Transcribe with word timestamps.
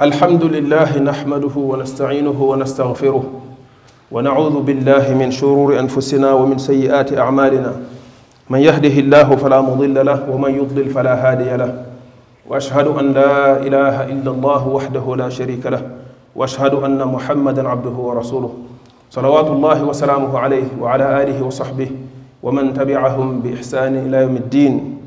الحمد 0.00 0.44
لله 0.44 0.98
نحمده 0.98 1.56
ونستعينه 1.56 2.42
ونستغفره 2.42 3.24
ونعوذ 4.10 4.54
بالله 4.62 5.14
من 5.14 5.30
شرور 5.30 5.78
أنفسنا 5.78 6.32
ومن 6.32 6.58
سيئات 6.58 7.18
أعمالنا 7.18 7.72
من 8.50 8.58
يهده 8.58 8.88
الله 8.88 9.36
فلا 9.36 9.60
مضل 9.60 10.06
له 10.06 10.30
ومن 10.30 10.54
يضلل 10.56 10.90
فلا 10.90 11.12
هادي 11.14 11.56
له 11.56 11.84
وأشهد 12.48 12.86
أن 12.86 13.12
لا 13.12 13.60
إله 13.60 14.04
إلا 14.04 14.30
الله 14.30 14.68
وحده 14.68 15.16
لا 15.16 15.28
شريك 15.28 15.66
له 15.66 15.82
وأشهد 16.36 16.74
أن 16.74 17.04
محمدا 17.08 17.68
عبده 17.68 17.90
ورسوله 17.98 18.52
صلوات 19.10 19.46
الله 19.46 19.82
وسلامه 19.84 20.38
عليه 20.38 20.68
وعلى 20.80 21.22
آله 21.22 21.44
وصحبه 21.44 21.90
ومن 22.42 22.74
تبعهم 22.74 23.40
بإحسان 23.40 23.96
إلى 24.08 24.16
يوم 24.16 24.36
الدين 24.36 24.98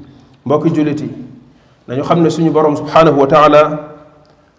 mbokki 0.46 0.70
jullit 0.70 1.02
yi 1.02 1.10
nañu 1.90 2.06
xam 2.06 2.22
ne 2.22 2.30
سبحانه 2.76 3.12
وتعالى 3.18 3.80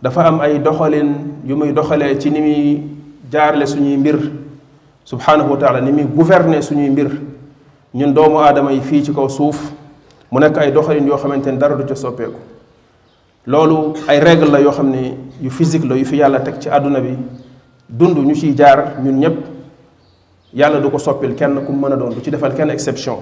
dafa 0.02 0.20
am 0.28 0.40
ay 0.40 0.58
doxalin 0.58 1.40
yu 1.46 1.56
muy 1.56 1.72
doxalee 1.72 2.18
ci 2.18 2.30
ni 2.30 2.40
muy 2.40 2.82
jaarale 3.30 3.66
suñuy 3.66 3.96
mbir 3.96 4.18
subhanahu 5.04 5.52
wa 5.52 5.56
taala 5.56 5.80
ni 5.80 5.90
muy 5.90 6.04
gouverner 6.04 6.62
suñuy 6.62 6.90
mbir 6.90 7.10
ñun 7.94 8.12
doomu 8.14 8.38
aadama 8.40 8.72
yi 8.72 8.80
fii 8.82 9.04
ci 9.06 9.12
kaw 9.14 9.28
suuf 9.28 9.72
mu 10.30 10.38
nekk 10.38 10.58
ay 10.58 10.70
doxalin 10.70 11.06
yoo 11.06 11.16
xamante 11.16 11.46
ni 11.50 11.56
dara 11.56 11.76
du 11.76 11.84
ca 11.84 11.94
soppeeku 11.94 12.36
loolu 13.46 13.94
ay 14.06 14.20
règle 14.20 14.50
la 14.50 14.58
yoo 14.60 14.70
xam 14.72 14.90
ne 14.90 15.16
yu 15.40 15.50
physique 15.50 15.84
la 15.88 15.94
yu 15.96 16.04
fi 16.04 16.16
yàlla 16.16 16.40
teg 16.40 16.58
ci 16.60 16.68
àdduna 16.68 17.00
bi 17.00 17.16
dund 17.88 18.18
ñu 18.18 18.34
ciy 18.34 18.54
jaar 18.54 19.00
ñun 19.02 19.18
ñëpp 19.18 19.44
yàlla 20.52 20.78
du 20.80 20.90
ko 20.90 20.98
soppil 20.98 21.34
kenn 21.34 21.64
ku 21.64 21.72
mën 21.72 21.92
a 21.92 21.96
doon 21.96 22.10
du 22.12 22.20
ci 22.22 22.30
defal 22.30 22.52
kenn 22.54 22.68
exception 22.70 23.16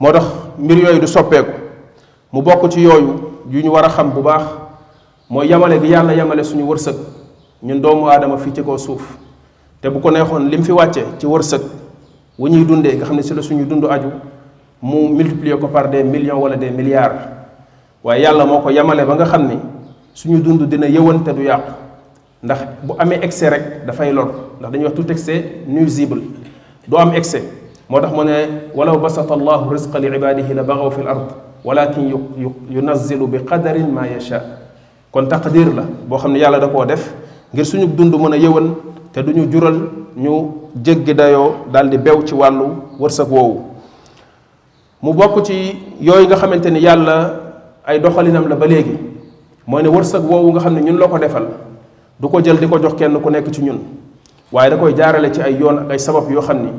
moo 0.00 0.10
tax 0.12 0.24
mbir 0.58 0.78
yooyu 0.78 0.98
du 1.00 1.06
soppeeku 1.06 1.50
mu 2.32 2.42
bokk 2.42 2.68
ci 2.72 2.80
yooyu 2.80 3.30
yu 3.50 3.62
ñu 3.62 3.68
war 3.70 3.84
a 3.84 3.88
xam 3.88 4.10
bu 4.10 4.20
baax 4.22 4.42
mooy 5.30 5.46
yamale 5.46 5.78
gi 5.80 5.88
yàlla 5.88 6.12
yamale 6.14 6.42
suñu 6.44 6.62
wërsëg 6.64 6.96
ñun 7.62 7.80
doomu 7.80 8.08
aadama 8.08 8.38
fii 8.38 8.50
ci 8.54 8.62
kaw 8.62 8.78
suuf 8.78 9.16
te 9.82 9.88
bu 9.90 10.00
ko 10.00 10.10
neexoon 10.10 10.48
lim 10.48 10.62
fi 10.64 10.72
wàcce 10.72 11.04
ci 11.18 11.26
wërsëg 11.26 11.60
wu 12.38 12.48
ñuy 12.48 12.64
dundee 12.64 12.96
nga 12.96 13.04
xam 13.06 13.16
ne 13.16 13.22
si 13.22 13.34
la 13.34 13.42
suñu 13.42 13.66
dund 13.66 13.84
aju 13.84 14.08
mu 14.82 15.08
multiplier 15.08 15.58
ko 15.58 15.68
par 15.68 15.90
des 15.90 16.02
millions 16.02 16.38
wala 16.40 16.56
des 16.56 16.70
milliards 16.70 17.28
waaye 18.02 18.22
yàlla 18.22 18.46
moo 18.46 18.60
ko 18.60 18.70
yamale 18.70 19.04
ba 19.04 19.14
nga 19.16 19.24
xam 19.26 19.46
ni 19.48 19.56
suñu 20.14 20.38
dund 20.40 20.62
dina 20.62 20.86
yëwante 20.88 21.28
du 21.34 21.42
yàqu 21.44 21.72
ndax 22.42 22.58
bu 22.84 22.94
amee 22.98 23.18
excès 23.22 23.50
rek 23.50 23.84
dafay 23.86 24.10
lor 24.12 24.28
ndax 24.60 24.72
dañuy 24.72 24.84
wax 24.86 24.94
tout 24.96 25.10
excès 25.12 25.44
nuisible 25.66 26.20
du 26.88 26.96
am 26.96 27.12
excès 27.14 27.42
moo 27.88 28.00
tax 28.00 28.12
mu 28.14 28.24
ne 28.24 28.36
walaw 28.74 28.96
basata 28.96 29.34
allahu 29.34 29.70
risqa 29.74 29.98
li 29.98 30.06
ibadihi 30.08 30.54
la 30.54 30.62
bagaw 30.62 30.90
fi 30.90 31.02
l 31.02 31.08
ard 31.08 31.26
walakin 31.64 32.08
yunazilu 32.70 33.26
bi 33.26 33.40
qadarin 33.44 33.88
ma 33.92 34.06
yasha 34.06 34.56
kon 35.18 35.26
taqdir 35.26 35.66
la 35.74 35.82
boo 35.82 36.16
xam 36.22 36.30
ne 36.32 36.38
yàlla 36.38 36.60
da 36.62 36.68
koo 36.70 36.84
def 36.86 37.02
ngir 37.52 37.64
suñu 37.66 37.86
dund 37.96 38.14
mën 38.14 38.32
a 38.34 38.36
yëwan 38.36 38.66
te 39.12 39.20
du 39.22 39.32
ñu 39.34 39.50
jural 39.50 39.74
ñu 40.16 40.30
jëggi 40.84 41.12
dayoo 41.14 41.66
daal 41.72 41.88
di 41.90 41.98
bew 41.98 42.22
ci 42.24 42.34
wàllu 42.34 42.66
wërsëg 43.00 43.26
woowu 43.28 43.58
mu 45.02 45.12
bokk 45.14 45.42
ci 45.44 45.74
yooyu 46.00 46.26
nga 46.26 46.36
xamante 46.36 46.66
ni 46.70 46.78
yàlla 46.80 47.32
ay 47.84 47.98
doxalinam 48.00 48.46
la 48.48 48.54
ba 48.54 48.66
léegi 48.66 48.94
mooy 49.66 49.82
ne 49.82 49.88
wërsëg 49.88 50.22
woowu 50.22 50.52
nga 50.52 50.60
xam 50.60 50.74
ne 50.74 50.80
ñun 50.82 50.98
la 50.98 51.08
ko 51.08 51.18
defal 51.18 51.46
du 52.20 52.28
ko 52.28 52.40
jël 52.42 52.58
di 52.58 52.68
ko 52.68 52.78
jox 52.80 52.94
kenn 52.94 53.20
ku 53.20 53.30
nekk 53.30 53.50
ci 53.50 53.62
ñun 53.62 53.78
waaye 54.52 54.70
da 54.70 54.76
koy 54.76 54.94
jaarale 54.96 55.32
ci 55.32 55.40
ay 55.40 55.54
yoon 55.56 55.78
ak 55.78 55.90
ay 55.90 55.98
sabab 55.98 56.30
yoo 56.30 56.42
xam 56.42 56.62
ni 56.62 56.70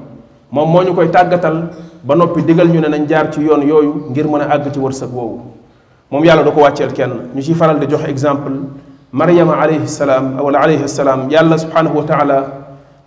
moom 0.51 0.69
moo 0.71 0.83
ñu 0.83 0.93
koy 0.93 1.09
tàggatal 1.11 1.67
ba 2.03 2.15
noppi 2.15 2.43
digal 2.45 2.69
ñu 2.69 2.79
ne 2.79 2.87
nañ 2.87 3.05
jaar 3.05 3.33
ci 3.33 3.41
yoon 3.41 3.63
yooyu 3.67 4.05
ngir 4.11 4.27
mën 4.29 4.41
a 4.41 4.53
àgg 4.55 4.71
ci 4.71 4.79
wërsëg 4.79 5.13
woowu 5.13 5.41
moom 6.11 6.25
yàlla 6.25 6.43
du 6.43 6.51
ko 6.51 6.61
wàcceel 6.61 6.91
kenn 6.93 7.31
ñu 7.35 7.41
ciy 7.41 7.53
faral 7.55 7.79
di 7.79 7.85
jox 7.87 8.03
exemple 8.03 8.55
maryama 9.11 9.55
alayhi 9.61 9.87
salaam 9.87 10.37
wala 10.41 10.59
alayhi 10.59 10.87
salaam 10.89 11.29
yàlla 11.29 11.57
subhanahu 11.57 11.97
wa 12.01 12.03
taala 12.03 12.37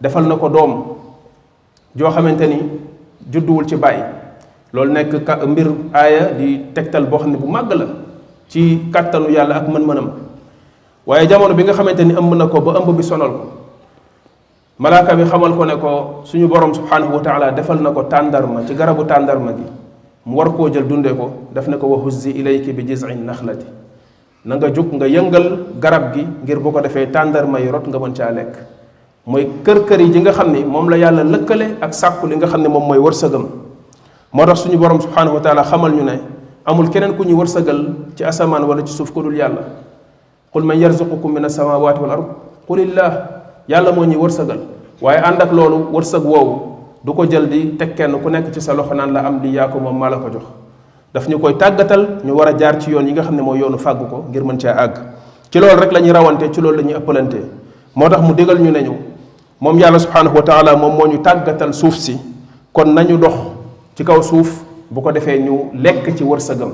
defal 0.01 0.25
na 0.25 0.37
ko 0.37 0.49
doom 0.49 0.73
joo 1.97 2.11
xamante 2.11 2.47
ni 2.47 2.63
judduwul 3.31 3.67
ci 3.67 3.77
bàyyi 3.77 4.03
loolu 4.73 4.93
nekk 4.93 5.25
ka 5.25 5.37
mbir 5.47 5.67
aaya 5.93 6.31
di 6.39 6.65
tegtal 6.75 7.07
boo 7.07 7.19
xam 7.19 7.35
bu 7.37 7.47
màgg 7.47 7.73
la 7.75 7.87
ci 8.49 8.79
kàttanu 8.93 9.31
yàlla 9.31 9.57
ak 9.57 9.67
mën-mënam 9.69 10.09
waaye 11.07 11.27
jamono 11.27 11.55
bi 11.55 11.65
nga 11.65 11.73
xamante 11.73 12.01
ni 12.05 12.15
ëmb 12.15 12.35
na 12.35 12.47
ko 12.47 12.61
ba 12.61 12.79
ëmb 12.79 12.97
bi 12.97 13.03
sonal 13.03 13.31
ko 13.31 13.45
malaaka 14.79 15.17
bi 15.17 15.25
xamal 15.27 15.53
ko 15.57 15.65
ne 15.67 15.75
ko 15.77 16.23
suñu 16.25 16.47
borom 16.47 16.73
subhanahu 16.75 17.15
wa 17.19 17.21
taala 17.21 17.51
defal 17.51 17.83
na 17.83 17.91
tàndarma 17.91 18.63
ci 18.67 18.75
garabu 18.75 19.05
tàndarma 19.05 19.53
gi 19.59 19.67
mu 20.25 20.37
war 20.37 20.51
koo 20.55 20.71
jël 20.73 20.87
dunde 20.87 21.09
ko 21.17 21.33
daf 21.53 21.67
ne 21.67 21.77
ko 21.77 21.87
wa 21.89 21.97
huzzi 21.99 22.31
ilayki 22.31 22.71
bi 22.75 22.83
jiz'in 22.87 23.25
naxlati 23.27 23.67
na 24.45 24.55
nga 24.57 24.71
jóg 24.73 24.93
nga 24.95 25.07
yëngal 25.09 25.59
garab 25.81 26.15
gi 26.15 26.27
ngir 26.45 26.59
boo 26.61 26.71
ko 26.71 26.81
defee 26.81 27.11
tàndarma 27.11 27.59
yi 27.61 27.69
rot 27.69 27.87
nga 27.87 27.99
mën 27.99 28.15
caa 28.15 28.31
lekk 28.31 28.55
mooy 29.27 29.51
kër-kër 29.67 30.01
yi 30.01 30.13
ji 30.13 30.21
nga 30.21 30.33
xam 30.33 30.53
ni 30.53 30.63
moom 30.65 30.89
la 30.91 30.97
yàlla 30.97 31.25
lëkkale 31.25 31.77
ak 31.81 31.95
sàkku 31.95 32.27
li 32.27 32.37
nga 32.37 32.47
xam 32.47 32.63
ne 32.63 32.69
moom 32.69 32.87
mooy 32.87 32.99
wërsëgam 32.99 33.49
moo 34.33 34.47
tax 34.47 34.61
suñu 34.61 34.77
borom 34.79 35.01
subhaanahu 35.01 35.35
wa 35.35 35.41
taala 35.41 35.65
xamal 35.65 35.93
ñu 35.93 36.05
ne 36.05 36.21
amul 36.65 36.89
keneen 36.89 37.17
ku 37.17 37.25
ñu 37.25 37.35
wërsëgal 37.37 37.95
ci 38.15 38.25
asamaan 38.25 38.63
wala 38.65 38.83
ci 38.87 38.93
suuf 38.95 39.11
ko 39.13 39.23
dul 39.23 39.35
yàlla 39.37 39.63
qul 40.53 40.63
man 40.63 40.79
yarzuqukum 40.79 41.35
min 41.35 41.45
as-samawati 41.45 42.01
wal 42.01 42.11
ard 42.11 42.25
qulillah 42.67 43.13
yàlla 43.69 43.91
moo 43.93 44.05
ñuy 44.05 44.17
wërsëgal 44.17 44.61
waaye 45.01 45.19
ànd 45.19 45.43
ak 45.43 45.51
loolu 45.53 45.91
wërsëg 45.91 46.23
woowu 46.25 46.72
du 47.05 47.13
ko 47.15 47.27
jël 47.29 47.49
di 47.51 47.71
teg 47.77 47.95
kenn 47.97 48.15
ku 48.23 48.31
nekk 48.31 48.53
ci 48.55 48.61
sa 48.63 48.73
loxo 48.75 48.95
naan 48.95 49.13
la 49.13 49.27
am 49.27 49.41
di 49.43 49.51
yaa 49.51 49.69
ko 49.69 49.79
moom 49.81 49.99
maa 49.99 50.09
la 50.11 50.19
ko 50.19 50.31
jox 50.33 50.43
daf 51.13 51.27
ñu 51.29 51.39
koy 51.39 51.55
tàggatal 51.59 52.21
ñu 52.25 52.33
war 52.33 52.49
a 52.49 52.55
jaar 52.59 52.79
ci 52.81 52.91
yoon 52.91 53.07
yi 53.07 53.13
nga 53.13 53.23
xam 53.23 53.35
ne 53.37 53.43
mooy 53.43 53.59
yoonu 53.59 53.77
fàggu 53.79 54.07
ko 54.09 54.25
ngir 54.31 54.45
mën 54.45 54.59
cee 54.59 54.69
àgg 54.71 54.99
ci 55.51 55.59
loolu 55.59 55.81
rek 55.81 55.91
lañuy 55.93 56.07
ñuy 56.07 56.13
rawante 56.13 56.51
ci 56.53 56.61
loolu 56.61 56.77
la 56.79 56.83
ñuy 56.85 56.95
ëppalante 56.95 57.39
moo 57.97 58.09
tax 58.09 58.21
mu 58.23 58.35
digal 58.35 58.59
ñu 58.61 58.71
ne 58.71 58.83
ñu 58.83 58.93
moom 59.61 59.79
yàlla 59.79 59.99
subhanahu 59.99 60.37
wa 60.37 60.43
taala 60.43 60.77
moom 60.77 60.95
moo 60.95 61.07
ñu 61.09 61.19
tàggatal 61.23 61.75
suuf 61.75 61.97
si 61.97 62.17
kon 62.73 62.93
nañu 62.95 63.19
dox 63.19 63.35
ci 63.97 64.05
kaw 64.05 64.23
suuf 64.23 64.65
bu 64.89 65.01
ko 65.01 65.11
defee 65.11 65.39
ñu 65.41 65.71
lekk 65.75 66.15
ci 66.17 66.23
wërsëgam 66.23 66.71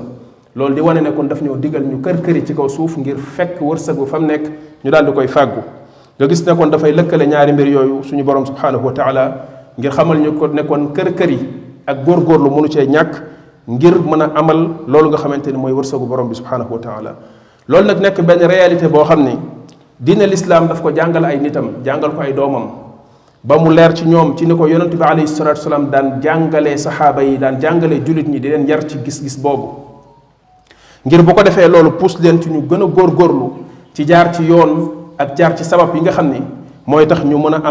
loolu 0.55 0.73
di 0.75 0.79
wane 0.81 1.01
ne 1.01 1.11
kon 1.11 1.23
daf 1.27 1.41
ñoo 1.41 1.55
digal 1.57 1.81
ñu 1.81 2.01
kër 2.01 2.21
këri 2.21 2.45
ci 2.45 2.53
kaw 2.53 2.67
suuf 2.69 2.97
ngir 2.97 3.17
fekk 3.17 3.59
wërsëgu 3.59 4.05
fa 4.05 4.19
mu 4.19 4.27
nekk 4.27 4.43
ñu 4.83 4.91
daal 4.91 5.05
di 5.07 5.11
koy 5.11 5.27
fàggu 5.27 5.61
nga 6.19 6.27
gis 6.27 6.45
ne 6.45 6.53
kon 6.55 6.67
dafay 6.69 6.91
lëkkale 6.93 7.25
ñaari 7.27 7.51
mbir 7.51 7.67
yooyu 7.67 8.03
suñu 8.03 8.23
borom 8.23 8.45
subhanahu 8.45 8.85
wa 8.85 8.91
taala 8.93 9.45
ngir 9.79 9.91
xamal 9.95 10.19
ñu 10.19 10.33
ko 10.35 10.47
nekkoon 10.51 10.91
kër-kër 10.93 11.31
yi 11.31 11.39
ak 11.87 12.03
góorgóorlu 12.05 12.49
mënu 12.51 12.67
cee 12.67 12.85
ñàkk 12.85 13.23
ngir 13.67 13.95
mën 14.03 14.21
a 14.21 14.27
amal 14.35 14.57
loolu 14.87 15.09
nga 15.09 15.17
xamante 15.17 15.47
ni 15.51 15.57
mooy 15.57 15.71
wërsëgu 15.71 16.05
borom 16.07 16.27
bi 16.27 16.35
subhaanahu 16.35 16.73
wa 16.75 16.79
taala 16.79 17.15
loolu 17.67 17.87
nag 17.87 17.99
nekk 18.01 18.19
benn 18.21 18.39
réalité 18.43 18.87
boo 18.89 19.05
xam 19.07 19.23
ni 19.23 19.39
diine 19.99 20.27
lislaam 20.27 20.67
daf 20.67 20.81
ko 20.81 20.91
jàngal 20.93 21.23
ay 21.25 21.39
nitam 21.39 21.69
jàngal 21.85 22.11
ko 22.13 22.21
ay 22.21 22.33
doomam 22.33 22.67
ba 23.41 23.57
mu 23.57 23.71
leer 23.73 23.93
ci 23.93 24.03
ñoom 24.05 24.35
ci 24.35 24.45
ni 24.45 24.53
ko 24.55 24.67
yonent 24.67 24.93
bi 24.93 25.03
alayhi 25.03 25.27
salaatu 25.27 25.61
salaam 25.61 25.89
daan 25.89 26.19
jàngalee 26.21 26.77
saxaaba 26.77 27.23
yi 27.23 27.37
daan 27.37 27.59
jàngalee 27.61 28.03
jullit 28.05 28.27
ñi 28.27 28.39
di 28.41 28.49
leen 28.49 28.67
yar 28.67 28.83
ci 28.85 28.97
gis-gis 28.99 29.39
boobu 29.39 29.67
ngir 31.05 31.21
bu 31.23 31.33
ko 31.33 31.41
defee 31.43 31.69
loolu 31.69 31.91
puus 31.95 32.19
leen 32.19 32.41
ci 32.41 32.49
ñu 32.49 32.67
gën 32.67 32.83
a 32.83 32.85
góorlu 32.85 33.51
ci 33.93 34.03
jaar 34.05 34.33
ci 34.35 34.43
yoon 34.43 34.91
ak 35.17 35.35
jaar 35.37 35.55
ci 35.55 35.63
sabab 35.63 35.95
yi 35.95 36.01
nga 36.01 36.11
xam 36.11 36.29
ni 36.29 36.39
a 37.63 37.69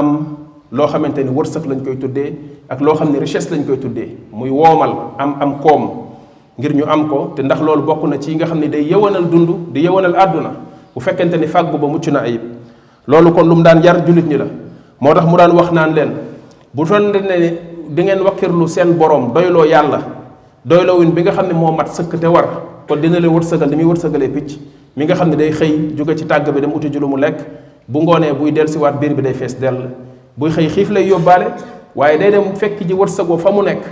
loo 0.72 0.86
xamante 0.86 1.18
ni 1.24 1.30
wërsëg 1.30 1.64
lañ 1.66 1.80
koy 1.82 1.96
tuddee 1.96 2.32
ak 2.68 2.80
loo 2.80 2.94
xam 2.94 3.10
ne 3.12 3.18
richesse 3.18 3.50
lañ 3.50 3.64
koy 3.64 3.78
tuddee 3.80 4.18
muy 4.32 4.50
woomal 4.50 5.12
am 5.18 5.36
am 5.40 5.58
koom 5.60 5.90
ngir 6.58 6.74
ñu 6.74 6.84
am 6.86 7.08
ko 7.08 7.32
te 7.34 7.42
ndax 7.42 7.60
loolu 7.62 7.82
bokk 7.82 8.02
na 8.04 8.18
ci 8.20 8.30
yi 8.32 8.36
nga 8.36 8.46
xam 8.46 8.60
ni 8.60 8.68
day 8.68 8.84
yëwanal 8.90 9.28
dund 9.30 9.72
di 9.72 9.80
yëwanal 9.86 10.14
àdduna 10.14 10.50
bu 10.94 11.00
fekkente 11.00 11.36
ni 11.38 11.46
fàggu 11.46 11.78
ba 11.78 11.86
mucc 11.86 12.06
na 12.08 12.20
ayib 12.20 12.42
loolu 13.06 13.32
kon 13.32 13.44
lu 13.48 13.54
mu 13.56 13.62
daan 13.62 13.80
jar 13.82 14.04
jullit 14.06 14.26
ni 14.28 14.36
la 14.36 14.44
moo 15.00 15.14
tax 15.14 15.24
mu 15.26 15.36
daan 15.36 15.52
wax 15.52 15.70
naan 15.72 15.94
leen 15.94 16.12
bu 16.74 16.84
doon 16.84 17.12
ne 17.12 17.58
di 17.88 18.02
ngeen 18.02 18.18
lu 18.58 18.66
seen 18.68 18.92
borom 18.92 19.32
doyloo 19.32 19.64
yàlla 19.64 20.00
doyloowin 20.66 21.12
bi 21.12 21.22
nga 21.22 21.30
xam 21.32 21.46
ne 21.46 21.54
moo 21.54 21.72
mat 21.72 21.88
sëkk 21.88 22.18
te 22.20 22.26
war 22.26 22.46
kon 22.86 22.96
dina 23.00 23.18
leen 23.18 23.32
wërsëgal 23.32 23.70
ni 23.70 23.76
muy 23.76 23.84
wërsëgalee 23.94 24.28
picc 24.28 24.58
mi 24.96 25.04
nga 25.06 25.14
xam 25.14 25.30
ne 25.30 25.36
day 25.36 25.50
xëy 25.50 25.94
jóge 25.96 26.14
ci 26.14 26.26
tàgg 26.26 26.52
bi 26.52 26.60
dem 26.60 26.72
uti 26.74 26.90
ji 26.92 26.98
lu 26.98 27.08
mu 27.08 27.16
lekk 27.18 27.38
bu 27.88 28.02
ngoonee 28.02 28.34
buy 28.34 28.52
dellusiwaat 28.52 29.00
biir 29.00 29.14
bi 29.14 29.22
day 29.22 29.32
fees 29.32 29.56
dell 29.58 29.88
buy 30.38 30.50
xëy 30.50 30.68
xiif 30.70 30.90
lay 30.90 31.08
yóbbaale 31.10 31.46
waaye 31.94 32.16
day 32.18 32.30
dem 32.30 32.54
fekk 32.54 32.86
ji 32.86 32.94
wërsëg 32.94 33.26
wa 33.28 33.38
fa 33.38 33.50
mu 33.50 33.62
nekk 33.62 33.82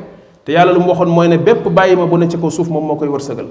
te 0.44 0.52
yàlla 0.52 0.72
lu 0.72 0.80
mu 0.80 0.88
waxoon 0.88 1.06
mooy 1.10 1.28
ne 1.28 1.36
bépp 1.38 1.66
bàyyi 1.74 1.96
ma 1.96 2.06
bu 2.06 2.16
ne 2.16 2.28
ci 2.28 2.36
ko 2.38 2.48
suuf 2.50 2.68
moom 2.68 2.84
moo 2.86 2.94
koy 2.96 3.08
wërsëgal 3.08 3.46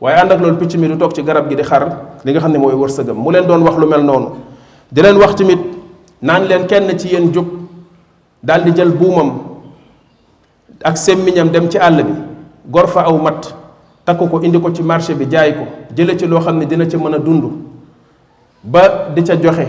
waaye 0.00 0.20
ànd 0.20 0.32
ak 0.32 0.40
loolu 0.40 0.56
picc 0.56 0.76
mi 0.76 0.86
du 0.88 0.96
toog 0.96 1.12
ci 1.14 1.22
garab 1.24 1.48
gi 1.48 1.56
di 1.56 1.62
xar 1.62 1.82
li 2.24 2.30
nga 2.32 2.40
xam 2.40 2.52
ne 2.52 2.58
mooy 2.58 2.74
wërsëgam 2.74 3.16
mu 3.16 3.30
leen 3.32 3.46
doon 3.46 3.62
wax 3.62 3.76
lu 3.78 3.86
mel 3.86 4.04
noonu 4.04 4.28
di 4.92 5.00
leen 5.02 5.16
wax 5.16 5.34
tamit 5.34 5.58
naan 6.22 6.44
leen 6.46 6.66
kenn 6.66 6.96
ci 6.98 7.08
yéen 7.08 7.32
jóg 7.34 7.46
daal 8.42 8.62
di 8.64 8.70
jël 8.76 8.90
buumam 8.92 9.32
ak 10.84 10.96
semmiñam 10.96 11.48
dem 11.50 11.68
ci 11.68 11.78
àll 11.78 11.96
bi 12.04 12.12
gor 12.70 12.86
fa 12.88 13.02
aw 13.08 13.18
mat 13.18 13.54
takk 14.04 14.18
ko 14.30 14.40
indi 14.42 14.60
ko 14.60 14.70
ci 14.72 14.82
marché 14.84 15.14
bi 15.14 15.26
jaay 15.28 15.52
ko 15.56 15.62
jële 15.96 16.16
ci 16.16 16.26
loo 16.26 16.40
xam 16.40 16.58
ne 16.58 16.64
dina 16.66 16.86
ci 16.86 16.96
mën 16.96 17.14
a 17.14 17.18
dund 17.18 17.42
ba 18.62 19.08
di 19.14 19.22
ca 19.24 19.34
joxe 19.36 19.66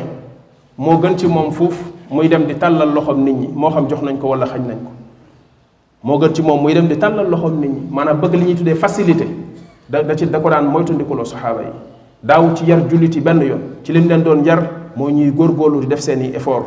moo 0.78 0.98
gën 1.00 1.18
ci 1.18 1.28
moom 1.28 1.52
fuuf 1.52 1.97
muy 2.10 2.28
dem 2.28 2.46
di 2.48 2.56
tàllal 2.56 2.92
loxoom 2.94 3.24
nit 3.24 3.34
ñi 3.36 3.48
moo 3.54 3.70
xam 3.72 3.88
jox 3.90 4.02
nañ 4.02 4.18
ko 4.18 4.28
wala 4.30 4.46
xañ 4.48 4.62
nañ 4.68 4.78
ko 4.84 4.92
moo 6.04 6.18
gën 6.18 6.34
ci 6.34 6.42
moom 6.42 6.62
muy 6.62 6.74
dem 6.74 6.88
di 6.88 6.96
tàllal 6.98 7.30
loxoom 7.30 7.60
nit 7.60 7.70
ñi 7.70 7.82
maanaam 7.92 8.20
bëgg 8.22 8.34
li 8.36 8.46
ñuy 8.46 8.56
tuddee 8.56 8.76
facilité 8.76 9.28
da 9.90 10.02
da 10.04 10.16
ci 10.16 10.26
da 10.28 10.40
ko 10.40 10.50
daan 10.50 10.66
moytandikuloo 10.66 11.26
saxaaba 11.26 11.62
yi 11.62 11.70
daaw 12.24 12.54
ci 12.56 12.66
yar 12.66 12.80
jullit 12.90 13.14
yi 13.16 13.22
benn 13.22 13.42
yoon 13.42 13.62
ci 13.84 13.92
li 13.92 14.02
leen 14.08 14.22
doon 14.24 14.42
yar 14.46 14.64
moo 14.96 15.10
ñuy 15.10 15.32
góorgóorlu 15.32 15.82
di 15.82 15.88
def 15.88 16.00
seen 16.00 16.22
i 16.22 16.34
effort 16.36 16.66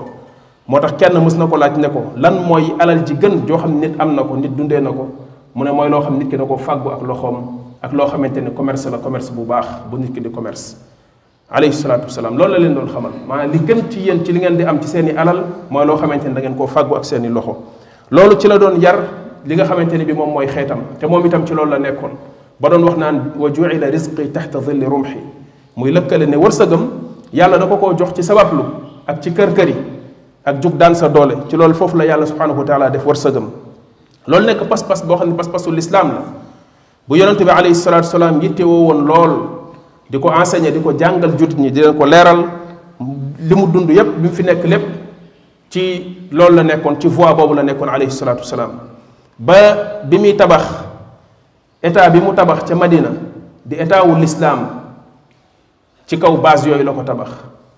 moo 0.68 0.78
tax 0.78 0.92
kenn 0.98 1.16
mës 1.18 1.36
na 1.38 1.46
ko 1.46 1.56
laaj 1.56 1.76
ne 1.78 1.88
ko 1.88 2.12
lan 2.16 2.34
mooy 2.46 2.74
alal 2.78 3.02
ji 3.06 3.14
gën 3.14 3.46
joo 3.46 3.58
xam 3.58 3.78
nit 3.80 3.94
am 3.98 4.14
na 4.14 4.22
ko 4.24 4.36
nit 4.36 4.50
dundee 4.54 4.80
na 4.80 4.90
ko 4.92 5.08
mu 5.54 5.64
ne 5.64 5.70
mooy 5.72 5.88
loo 5.88 6.00
xam 6.02 6.18
nit 6.18 6.28
ki 6.28 6.36
da 6.36 6.44
ko 6.44 6.56
fàggu 6.58 6.90
ak 6.90 7.02
loxoom 7.02 7.36
ak 7.80 7.92
loo 7.92 8.06
xamante 8.06 8.38
ne 8.40 8.50
commerce 8.52 8.90
la 8.90 8.98
commerce 8.98 9.30
bu 9.32 9.44
baax 9.44 9.66
bu 9.90 9.96
nit 9.98 10.12
ki 10.12 10.20
di 10.20 10.30
commerce 10.30 10.76
alayhi 11.50 11.74
salaatu 11.74 12.06
wasalaam 12.06 12.38
loolu 12.38 12.52
la 12.54 12.58
leen 12.62 12.74
doon 12.78 12.86
xamal 12.94 13.10
maanaam 13.26 13.50
li 13.52 13.58
gën 13.68 13.88
ci 13.90 13.98
yéen 14.06 14.24
ci 14.24 14.32
li 14.32 14.38
ngeen 14.38 14.56
di 14.56 14.62
am 14.64 14.80
ci 14.80 14.86
seen 14.86 15.06
i 15.08 15.10
alal 15.12 15.42
mooy 15.68 15.84
loo 15.84 15.96
xamante 15.96 16.26
ni 16.28 16.34
da 16.34 16.40
ngeen 16.40 16.54
koo 16.54 16.66
fàggu 16.66 16.94
ak 16.94 17.04
seen 17.04 17.24
i 17.24 17.28
loxo 17.28 17.56
loolu 18.10 18.36
ci 18.38 18.46
la 18.46 18.56
doon 18.56 18.80
yar 18.80 18.96
li 19.44 19.54
nga 19.56 19.64
xamante 19.64 19.94
ni 19.98 20.04
bi 20.04 20.12
moom 20.12 20.30
mooy 20.30 20.46
xeetam 20.46 20.80
te 20.98 21.06
moom 21.06 21.26
itam 21.26 21.44
ci 21.44 21.52
loolu 21.54 21.70
la 21.72 21.78
nekkoon 21.78 22.10
ba 22.60 22.68
doon 22.68 22.84
wax 22.84 22.96
naan 22.98 23.32
wa 23.36 23.50
juila 23.52 23.90
risqi 23.90 24.30
taxta 24.30 24.60
zilli 24.60 24.84
rumxi 24.86 25.16
muy 25.76 25.90
lëkkale 25.90 26.26
ne 26.28 26.36
wërsëgam 26.36 26.88
yàlla 27.32 27.58
da 27.58 27.66
ko 27.66 27.76
koo 27.76 27.94
jox 27.98 28.12
ci 28.14 28.22
sabablu 28.22 28.62
ak 29.06 29.20
ci 29.20 29.32
kër 29.34 29.52
kër 29.52 29.68
yi 29.68 29.76
ak 30.44 30.60
jug 30.62 30.76
daan 30.76 30.94
sa 30.94 31.08
doole 31.08 31.48
ci 31.48 31.56
loolu 31.56 31.74
foofu 31.74 31.96
la 31.96 32.04
yàlla 32.04 32.26
subhanahu 32.26 32.58
wa 32.58 32.64
taala 32.64 32.90
def 32.90 33.04
wërsëgam 33.04 33.50
loolu 34.26 34.46
nekk 34.46 34.68
pas-pas 34.68 35.02
boo 35.02 35.16
xam 35.16 35.28
ne 35.30 35.34
pas-pasu 35.34 35.72
lislaam 35.72 36.08
la 36.12 36.22
bu 37.08 37.16
yonente 37.16 37.42
bi 37.42 37.50
alayhi 37.50 37.74
salaatu 37.74 38.06
wasalaam 38.06 38.40
yittewoo 38.40 38.84
woon 38.86 39.04
lool 39.04 39.59
di 40.10 40.18
ko 40.18 40.34
enseigner 40.34 40.74
di 40.74 40.82
ko 40.82 40.90
jàngal 40.90 41.38
jullit 41.38 41.54
ñi 41.54 41.70
di 41.70 41.80
leen 41.86 41.94
ko 41.94 42.02
leeral 42.04 42.42
li 43.38 43.54
mu 43.54 43.66
dund 43.70 43.88
yépp 43.88 44.18
bi 44.18 44.26
mu 44.28 44.34
fi 44.34 44.42
nekk 44.42 44.64
lépp 44.66 44.84
ci 45.70 45.80
loolu 46.34 46.56
la 46.60 46.62
nekkoon 46.66 46.98
ci 47.00 47.06
voie 47.06 47.32
boobu 47.32 47.54
la 47.54 47.62
nekkoon 47.62 47.88
alayhi 47.88 48.10
salaatu 48.10 48.40
wasalaam 48.42 48.80
ba 49.38 50.02
bi 50.04 50.18
muy 50.18 50.34
tabax 50.34 50.64
état 51.80 52.10
bi 52.10 52.20
mu 52.20 52.32
tabax 52.34 52.66
ca 52.66 52.74
Madina 52.74 53.12
di 53.64 53.76
état 53.78 54.02
wu 54.04 54.16
lislaam 54.18 54.82
ci 56.06 56.18
kaw 56.18 56.36
base 56.36 56.66
yooyu 56.68 56.82
la 56.82 56.92
ko 56.92 57.02
tabax 57.02 57.30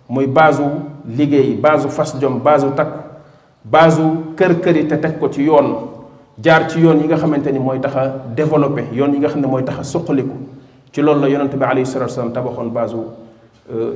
muy 0.09 0.27
base 0.27 0.61
liggéey 1.07 1.53
base 1.61 1.87
fas 1.89 2.17
jom 2.19 2.41
base 2.41 2.65
takk 2.75 3.13
base 3.63 4.01
kër-këri 4.37 4.89
te 4.89 4.97
teg 4.97 5.19
ko 5.21 5.29
ci 5.29 5.43
yoon 5.45 5.77
jaar 6.41 6.67
ci 6.67 6.81
yoon 6.81 6.97
yi 6.99 7.05
nga 7.07 7.17
xamante 7.17 7.53
ni 7.53 7.59
mooy 7.59 7.79
tax 7.79 7.95
a 7.95 8.25
yoon 8.95 9.13
yi 9.13 9.19
nga 9.21 9.29
xam 9.29 9.41
ne 9.41 9.47
mooy 9.47 9.65
tax 9.65 9.79
a 9.81 9.85
suqaliku 9.85 10.33
ci 10.93 11.01
lool 11.01 11.19
la 11.19 11.29
yonente 11.29 11.57
bi 11.57 11.65
alayhi 11.65 11.87
salatu 11.89 12.13
wasallam 12.13 12.33
tabaxon 12.37 12.69
bazu 12.69 13.03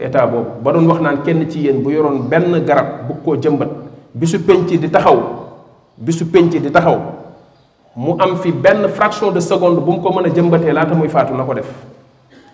état 0.00 0.24
bob 0.26 0.64
ba 0.64 0.72
doon 0.72 0.88
wax 0.88 0.98
naan 1.04 1.20
kenn 1.22 1.44
ci 1.48 1.68
yéen 1.68 1.84
bu 1.84 1.92
yoron 1.92 2.24
benn 2.26 2.56
garab 2.64 3.04
bu 3.06 3.20
ko 3.22 3.36
jëmbat 3.36 3.68
bisu 4.16 4.40
penc 4.40 4.66
di 4.72 4.88
taxaw 4.88 5.20
bisu 5.98 6.24
penc 6.32 6.56
di 6.56 6.72
taxaw 6.72 6.96
mu 7.96 8.16
am 8.18 8.36
fi 8.40 8.48
benn 8.50 8.88
fraction 8.88 9.28
de 9.30 9.40
seconde 9.44 9.78
bu 9.84 9.92
mu 10.00 10.00
ko 10.00 10.08
mën 10.10 10.24
a 10.26 10.32
jëmbatee 10.34 10.72
laata 10.72 10.94
muy 10.96 11.08
faatu 11.08 11.36
na 11.36 11.44
ko 11.44 11.52
def 11.54 11.68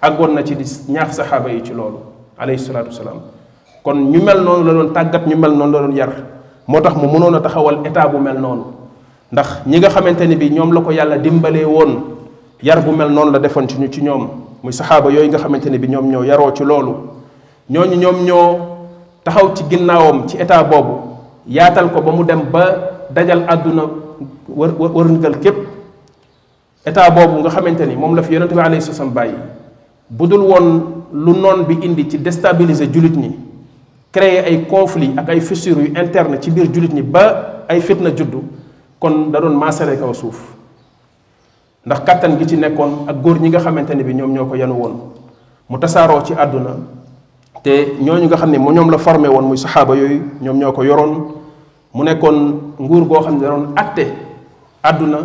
àggoon 0.03 0.35
na 0.35 0.43
ci 0.43 0.56
di 0.59 0.65
ñaax 0.91 1.15
saxaaba 1.23 1.49
yi 1.50 1.62
ci 1.65 1.73
loolu 1.73 2.00
alayhi 2.37 2.59
salatu 2.59 2.89
wasalam 2.91 3.23
kon 3.85 3.94
ñu 4.11 4.21
mel 4.23 4.43
noonu 4.43 4.65
la 4.67 4.73
doon 4.73 4.91
tàggat 4.93 5.27
ñu 5.27 5.37
mel 5.37 5.53
noonu 5.53 5.71
la 5.73 5.81
doon 5.87 5.94
yar 5.94 6.11
moo 6.67 6.81
tax 6.81 6.94
mu 6.97 7.06
mënoon 7.06 7.35
a 7.37 7.41
taxawal 7.41 7.79
état 7.87 8.09
bu 8.09 8.19
mel 8.19 8.41
noonu 8.41 8.65
ndax 9.31 9.62
ñi 9.67 9.79
nga 9.79 9.89
xamante 9.89 10.23
ni 10.27 10.35
bi 10.35 10.49
ñoom 10.50 10.73
la 10.73 10.81
ko 10.81 10.91
yàlla 10.91 11.17
dimbalee 11.19 11.65
woon 11.65 12.12
yar 12.62 12.81
bu 12.87 12.93
mel 12.97 13.11
noonu 13.11 13.32
la 13.32 13.38
defoon 13.43 13.67
ci 13.67 13.76
ñu 13.79 13.88
ci 13.91 14.00
ñoom 14.03 14.29
muy 14.62 14.73
saxaaba 14.73 15.11
yooyu 15.11 15.29
nga 15.29 15.38
xamante 15.38 15.67
ne 15.69 15.79
bi 15.79 15.88
ñoom 15.88 16.09
ñoo 16.09 16.23
yaroo 16.25 16.53
ci 16.55 16.64
loolu 16.64 16.94
ñooñu 17.69 17.94
ñoom 17.97 18.25
ñoo 18.25 18.59
taxaw 19.25 19.53
ci 19.55 19.64
ginnaawam 19.69 20.29
ci 20.29 20.37
état 20.38 20.62
boobu 20.64 20.94
yaatal 21.49 21.91
ko 21.93 22.00
ba 22.00 22.11
mu 22.12 22.23
dem 22.25 22.43
ba 22.53 23.05
dajal 23.11 23.43
àdduna 23.49 23.82
wër 24.49 24.75
wërngal 24.81 25.38
képp 25.41 25.56
état 26.87 27.11
boobu 27.11 27.38
nga 27.43 27.50
xamante 27.50 27.82
ni 27.87 27.97
moom 27.97 28.14
la 28.14 28.23
fi 28.23 28.32
yonente 28.35 28.53
bi 28.55 28.61
alayhi 28.61 28.81
salaam 28.82 29.12
bàyyi 29.12 29.35
bu 30.08 30.26
dul 30.29 30.41
woon 30.43 30.81
lu 31.12 31.35
noon 31.35 31.65
bi 31.67 31.79
indi 31.82 32.08
ci 32.08 32.19
déstabiliser 32.23 32.91
jullit 32.93 33.17
ni 33.17 33.37
créer 34.12 34.44
ay 34.44 34.65
conflits 34.67 35.19
ak 35.19 35.29
ay 35.31 35.41
fissures 35.41 35.76
yu 35.82 35.88
interne 35.97 36.41
ci 36.41 36.50
biir 36.50 36.70
jullit 36.73 36.93
ni 36.93 37.03
ba 37.03 37.65
ay 37.69 37.81
fitna 37.81 38.11
juddu 38.15 38.43
kon 39.00 39.31
da 39.32 39.41
doon 39.41 39.55
maasale 39.56 39.99
kaw 39.99 40.12
suuf 40.15 40.55
ndax 41.87 41.99
kàttan 42.06 42.38
gi 42.38 42.46
ci 42.55 42.56
nekkoon 42.56 43.08
ak 43.11 43.17
góor 43.23 43.38
ñi 43.43 43.49
nga 43.49 43.58
xamante 43.58 43.90
ne 43.94 44.02
bi 44.05 44.14
ñoom 44.14 44.32
ñoo 44.32 44.46
ko 44.46 44.55
yanu 44.55 44.75
woon 44.75 44.94
mu 45.69 45.79
tasaaroo 45.79 46.23
ci 46.25 46.32
àdduna 46.32 46.76
te 47.62 47.96
ñooñu 48.00 48.26
nga 48.26 48.37
xam 48.37 48.50
ne 48.50 48.58
mu 48.58 48.70
ñoom 48.73 48.88
la 48.90 48.99
formé 48.99 49.29
woon 49.29 49.43
muy 49.44 49.58
saxaaba 49.58 49.96
yooyu 49.96 50.20
ñoom 50.40 50.58
ñoo 50.58 50.73
ko 50.73 50.82
yoroon 50.84 51.12
mu 51.93 52.02
nekkoon 52.05 52.38
nguur 52.79 53.05
goo 53.06 53.20
xam 53.23 53.34
ne 53.34 53.40
doon 53.46 53.64
àtte 53.75 54.14
àdduna 54.82 55.19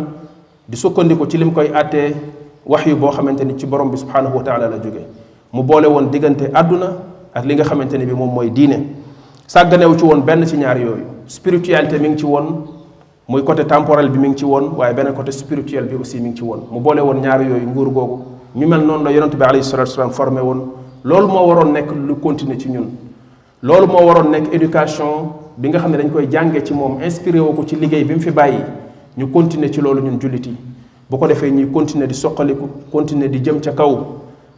di 0.68 0.76
sukkandiku 0.76 1.26
ci 1.26 1.38
li 1.38 1.44
mu 1.44 1.52
koy 1.52 1.70
àttee 1.72 2.14
wax 2.66 2.86
yu 2.86 2.96
boo 2.96 3.10
xamante 3.10 3.44
ni 3.44 3.54
ci 3.56 3.64
borom 3.66 3.90
bi 3.90 3.96
subhaanahu 3.96 4.36
wa 4.38 4.42
taala 4.42 4.68
la 4.68 4.80
jóge 4.82 5.06
mu 5.52 5.62
boole 5.62 5.86
woon 5.86 6.10
diggante 6.10 6.50
àdduna 6.52 6.90
ak 7.34 7.44
li 7.44 7.54
nga 7.54 7.64
xamante 7.64 7.94
ne 7.98 8.04
bi 8.04 8.12
moom 8.12 8.34
mooy 8.34 8.50
diine 8.50 8.94
sàgganewu 9.46 9.94
ci 9.96 10.02
woon 10.04 10.22
benn 10.22 10.44
ci 10.44 10.56
ñaar 10.58 10.78
yooyu 10.78 11.06
spiritualité 11.28 11.98
mi 12.00 12.08
ngi 12.08 12.16
ci 12.18 12.24
woon 12.26 12.66
muy 13.30 13.42
côté 13.44 13.62
temporel 13.66 14.08
bi 14.08 14.18
mi 14.18 14.28
ngi 14.28 14.36
ci 14.38 14.44
woon 14.46 14.70
waaye 14.78 14.94
beneen 14.94 15.12
côté 15.14 15.30
spirituel 15.32 15.84
bi 15.84 15.94
aussi 15.96 16.18
mi 16.18 16.30
ngi 16.30 16.36
ci 16.36 16.42
woon 16.42 16.60
mu 16.72 16.80
boole 16.80 16.98
woon 17.02 17.20
ñaar 17.20 17.42
yooyu 17.42 17.66
nguur 17.68 17.90
googu 17.90 18.22
ñu 18.56 18.66
mel 18.66 18.80
noonu 18.86 19.04
la 19.04 19.10
yonent 19.12 19.36
bi 19.36 19.42
alayhi 19.44 19.62
salatu 19.62 19.90
wasalaam 19.90 20.12
formé 20.12 20.40
woon 20.40 20.62
loolu 21.04 21.26
moo 21.28 21.46
waroon 21.46 21.70
nekk 21.74 21.90
lu 21.90 22.14
continuer 22.18 22.56
ci 22.58 22.70
ñun 22.70 22.88
loolu 23.62 23.86
moo 23.86 24.06
waroon 24.06 24.30
nekk 24.30 24.54
éducation 24.54 25.30
bi 25.58 25.68
nga 25.68 25.78
xam 25.78 25.90
ne 25.90 25.98
dañ 25.98 26.10
koy 26.10 26.26
jànge 26.30 26.64
ci 26.64 26.72
moom 26.72 27.02
inspiré 27.04 27.38
woo 27.38 27.52
ko 27.52 27.66
ci 27.66 27.76
liggéey 27.76 28.02
bi 28.04 28.14
mu 28.14 28.20
fi 28.20 28.30
bàyyi 28.30 28.60
ñu 29.18 29.26
continuer 29.30 29.70
ci 29.70 29.82
loolu 29.82 30.00
ñun 30.00 30.18
jullit 30.18 30.46
yi 30.46 30.56
bu 31.10 31.18
ko 31.18 31.26
defee 31.26 31.50
ñuy 31.50 31.68
continuer 31.70 32.08
di 32.08 32.14
soqaliku 32.14 32.66
continuer 32.90 33.28
di 33.28 33.40
jëm 33.42 33.60
ca 33.60 33.72
kaw 33.72 34.06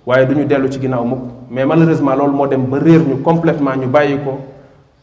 waaye 0.06 0.26
du 0.26 0.34
ñu 0.36 0.44
dellu 0.46 0.68
ci 0.70 0.78
ginnaaw 0.80 1.04
mukk 1.04 1.20
mais 1.50 1.64
malheureusement 1.66 2.14
loolu 2.14 2.34
moo 2.36 2.46
dem 2.46 2.62
ba 2.68 2.78
ñu 2.78 3.20
complètement 3.24 3.74
ñu 3.74 3.88
bàyyi 3.88 4.18
ko 4.22 4.38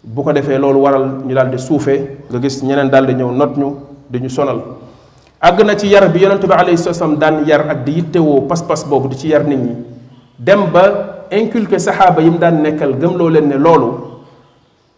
bu 0.07 0.24
ko 0.24 0.31
defee 0.36 0.57
loolu 0.57 0.80
waral 0.88 1.04
ñu 1.27 1.36
daal 1.36 1.50
di 1.51 1.59
suufee 1.59 2.00
nga 2.31 2.39
gis 2.39 2.63
ñeneen 2.63 2.88
daal 2.89 3.04
di 3.06 3.13
ñëw 3.13 3.31
not 3.36 3.57
ñu 3.59 3.75
di 4.09 4.19
ñu 4.24 4.30
sonal 4.31 4.59
àgg 5.42 5.65
na 5.68 5.75
ci 5.77 5.88
yar 5.88 6.07
bi 6.09 6.21
yonent 6.24 6.39
bi 6.48 6.54
alayhi 6.54 6.77
salaam 6.80 7.18
daan 7.19 7.44
yar 7.45 7.68
ak 7.68 7.83
di 7.83 7.92
yittewoo 8.00 8.42
pas-pas 8.48 8.88
boobu 8.88 9.09
di 9.12 9.18
ci 9.19 9.27
yar 9.27 9.44
nit 9.44 9.59
ñi 9.59 9.75
dem 10.39 10.69
ba 10.71 11.27
inculquer 11.30 11.80
saxaaba 11.80 12.21
yi 12.21 12.30
mu 12.30 12.38
daan 12.38 12.62
nekkal 12.63 12.95
gëmloo 12.98 13.27
leen 13.30 13.50
ne 13.51 13.57
loolu 13.59 13.88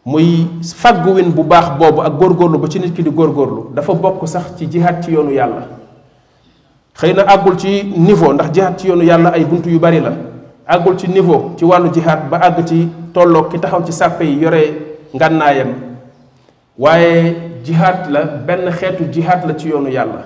muy 0.05 0.45
fagguwin 0.61 1.31
bu 1.33 1.41
baax 1.43 1.73
boobu 1.81 2.01
ak 2.05 2.13
góor 2.13 2.33
góorlu 2.37 2.59
ba 2.61 2.69
ci 2.69 2.77
nit 2.79 2.93
ki 2.93 3.01
di 3.01 3.09
góorlu 3.09 3.73
dafa 3.73 3.93
bokk 3.93 4.27
sax 4.29 4.53
ci 4.57 4.67
jihaat 4.69 5.01
ci 5.03 5.09
yoonu 5.11 5.31
yàlla 5.33 5.65
xëy 6.93 7.13
na 7.13 7.23
àggul 7.25 7.57
ci 7.57 7.81
niveau 7.97 8.29
ndax 8.33 8.51
jihaat 8.53 8.77
ci 8.77 8.87
yoonu 8.93 9.03
yàlla 9.03 9.29
ay 9.33 9.43
bunt 9.45 9.65
yu 9.65 9.79
bari 9.79 10.01
la 10.01 10.13
àggul 10.67 10.95
ci 10.99 11.09
niveau 11.09 11.55
ci 11.57 11.65
wàllu 11.65 11.89
jihaat 11.91 12.29
ba 12.29 12.37
àgg 12.37 12.63
ci 12.67 12.87
tolloog 13.11 13.49
ki 13.49 13.57
taxaw 13.59 13.83
ci 13.83 13.91
sàppe 13.91 14.21
yi 14.23 14.37
yore 14.41 14.85
ngànnaayam 15.13 15.71
waaye 16.77 17.35
jihaat 17.65 18.09
la 18.13 18.41
benn 18.45 18.69
xeetu 18.69 19.09
jihaat 19.09 19.41
la 19.47 19.53
ci 19.57 19.69
yoonu 19.69 19.89
yàlla 19.89 20.21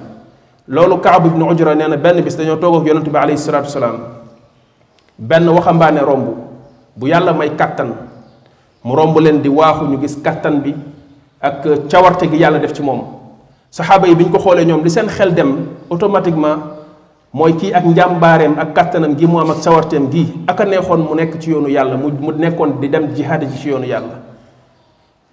loolu 0.68 1.00
Kaab 1.00 1.28
ibnu 1.28 1.44
Ujra 1.48 1.76
nee 1.76 1.88
na 1.88 1.96
benn 1.96 2.20
bis 2.24 2.36
dañoo 2.36 2.58
toog 2.60 2.82
ak 2.84 2.88
yonent 2.88 3.08
bi 3.08 3.18
alayhi 3.18 3.38
salaatu 3.38 3.80
benn 5.18 5.48
waxambaane 5.48 6.04
romb 6.04 6.36
bu 6.96 7.08
yàlla 7.08 7.34
may 7.34 7.56
kàttan 7.56 7.96
mu 8.84 8.94
leen 9.22 9.42
di 9.42 9.48
waaxu 9.50 9.86
ñu 9.88 10.02
gis 10.02 10.18
kàttan 10.22 10.60
bi 10.60 10.76
ak 11.40 11.64
cawarte 11.90 12.28
gi 12.30 12.38
yàlla 12.38 12.60
def 12.60 12.74
ci 12.74 12.82
moom 12.82 13.02
saxaaba 13.72 14.08
yi 14.08 14.16
bi 14.16 14.26
ñu 14.26 14.32
ko 14.32 14.40
xoolee 14.40 14.66
ñoom 14.66 14.84
li 14.84 14.90
seen 14.90 15.08
xel 15.08 15.34
dem 15.34 15.70
automatiquement 15.90 16.60
mooy 17.32 17.54
kii 17.56 17.72
ak 17.72 17.86
njàmbaareem 17.86 18.60
ak 18.60 18.74
kàttanam 18.74 19.16
gi 19.18 19.28
mu 19.28 19.40
am 19.40 19.52
ak 19.52 19.62
cawarteem 19.64 20.10
gi 20.12 20.36
a 20.46 20.66
neexoon 20.66 21.00
mu 21.08 21.16
nekk 21.16 21.40
ci 21.40 21.52
yoonu 21.52 21.70
yàlla 21.70 21.96
mu 21.96 22.10
mu 22.20 22.32
nekkoon 22.32 22.80
di 22.82 22.90
dem 22.90 23.16
jihaad 23.16 23.48
ji 23.48 23.58
ci 23.60 23.70
yoonu 23.70 23.86
yàlla 23.88 24.20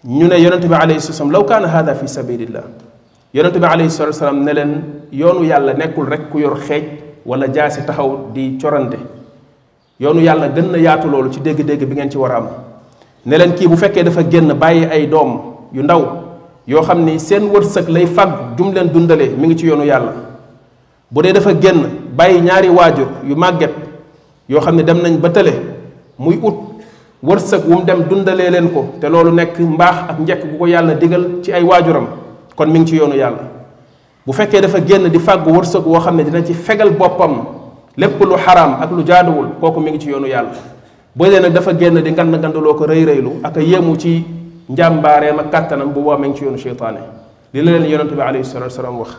ñune 0.02 0.28
ne 0.30 0.40
yonente 0.42 0.64
bi 0.66 0.75
alayhi 0.75 0.99
salaam 1.00 1.30
law 1.30 1.45
kaana 1.45 1.69
hada 1.69 1.95
fi 1.95 2.07
sabilillah 2.09 2.62
yonente 3.35 3.59
bi 3.59 3.66
alayhi 3.66 3.90
salatu 3.90 4.14
salaam 4.16 4.42
ne 4.42 4.52
leen 4.52 4.83
yoonu 5.12 5.45
yàlla 5.45 5.75
nekkul 5.75 6.07
rek 6.09 6.30
ku 6.30 6.38
yor 6.38 6.57
xeej 6.59 6.85
wala 7.26 7.47
jaasi 7.52 7.85
taxaw 7.87 8.33
di 8.33 8.57
corante 8.57 8.97
yoonu 10.00 10.21
yàlla 10.23 10.49
gën 10.49 10.71
na 10.73 10.78
yaatu 10.78 11.07
loolu 11.11 11.30
ci 11.30 11.40
dégg-dégg 11.40 11.85
bi 11.85 11.95
ngeen 11.97 12.11
ci 12.11 12.16
war 12.16 12.33
a 12.33 12.37
am 12.38 12.49
ne 13.26 13.37
leen 13.37 13.54
kii 13.54 13.66
bu 13.69 13.76
fekkee 13.76 14.02
dafa 14.02 14.23
génn 14.25 14.54
bàyyi 14.54 14.87
ay 14.90 15.07
doom 15.07 15.40
yu 15.73 15.83
ndaw 15.83 16.02
yoo 16.66 16.80
xam 16.83 17.04
ni 17.04 17.21
seen 17.21 17.50
wërsëg 17.50 17.88
lay 17.90 18.07
fàgg 18.07 18.57
jum 18.57 18.73
leen 18.73 18.88
dundale 18.88 19.28
mi 19.38 19.49
ngi 19.49 19.57
ci 19.57 19.66
yoonu 19.66 19.85
yàlla 19.85 20.14
bu 21.11 21.23
dee 21.23 21.33
dafa 21.35 21.52
génn 21.52 21.87
bàyyi 22.16 22.40
ñaari 22.40 22.71
waajur 22.71 23.07
yu 23.28 23.37
màgget 23.37 23.75
yoo 24.49 24.61
xam 24.62 24.76
ne 24.76 24.83
dem 24.83 24.99
nañ 25.02 25.19
ba 25.21 25.28
tële 25.28 25.52
muy 26.16 26.38
ut 26.42 26.69
wërsëg 27.22 27.62
wu 27.68 27.82
dem 27.84 28.04
dundalee 28.08 28.50
leen 28.50 28.70
ko 28.72 28.94
te 29.00 29.08
loolu 29.08 29.30
nekk 29.32 29.58
mbaax 29.60 29.96
ak 30.10 30.18
njekk 30.20 30.42
bu 30.50 30.56
ko 30.58 30.64
yàlla 30.66 30.94
digal 30.94 31.40
ci 31.44 31.52
ay 31.52 31.62
waajuram 31.62 32.06
kon 32.56 32.66
mi 32.70 32.78
ngi 32.80 32.86
ci 32.92 32.96
yoonu 32.96 33.14
yàlla 33.14 33.44
bu 34.26 34.32
fekkee 34.32 34.60
dafa 34.60 34.80
génn 34.80 35.08
di 35.08 35.18
fàggu 35.18 35.50
wërsëg 35.52 35.84
woo 35.86 35.98
xam 36.00 36.16
ne 36.16 36.24
dina 36.24 36.42
ci 36.42 36.54
fegal 36.54 36.90
boppam 36.92 37.44
lépp 37.96 38.18
lu 38.24 38.36
xaraam 38.36 38.78
ak 38.80 38.90
lu 38.90 39.02
jaaduwul 39.06 39.48
kooku 39.60 39.80
mi 39.80 39.90
ngi 39.90 39.98
ci 39.98 40.08
yoonu 40.08 40.26
yàlla 40.26 40.50
bu 41.14 41.24
dee 41.26 41.40
nag 41.40 41.52
dafa 41.52 41.74
génn 41.76 42.00
di 42.00 42.10
ngand 42.10 42.30
ngandaloo 42.40 42.74
ko 42.74 42.84
rëy 42.86 43.04
rëylu 43.04 43.40
ak 43.44 43.56
a 43.58 43.62
yéemu 43.62 43.96
ci 43.96 44.24
njàmbaareem 44.68 45.38
ak 45.40 45.50
kàttanam 45.50 45.92
bu 45.92 46.00
boobaa 46.00 46.18
mi 46.18 46.28
ngi 46.28 46.36
ci 46.38 46.44
yoonu 46.44 46.56
cheytaane 46.56 47.00
li 47.52 47.62
la 47.62 47.70
leen 47.72 47.84
yonente 47.90 48.14
bi 48.14 48.20
alayhi 48.22 48.44
salatu 48.44 48.70
salaam 48.72 48.98
wax 48.98 49.10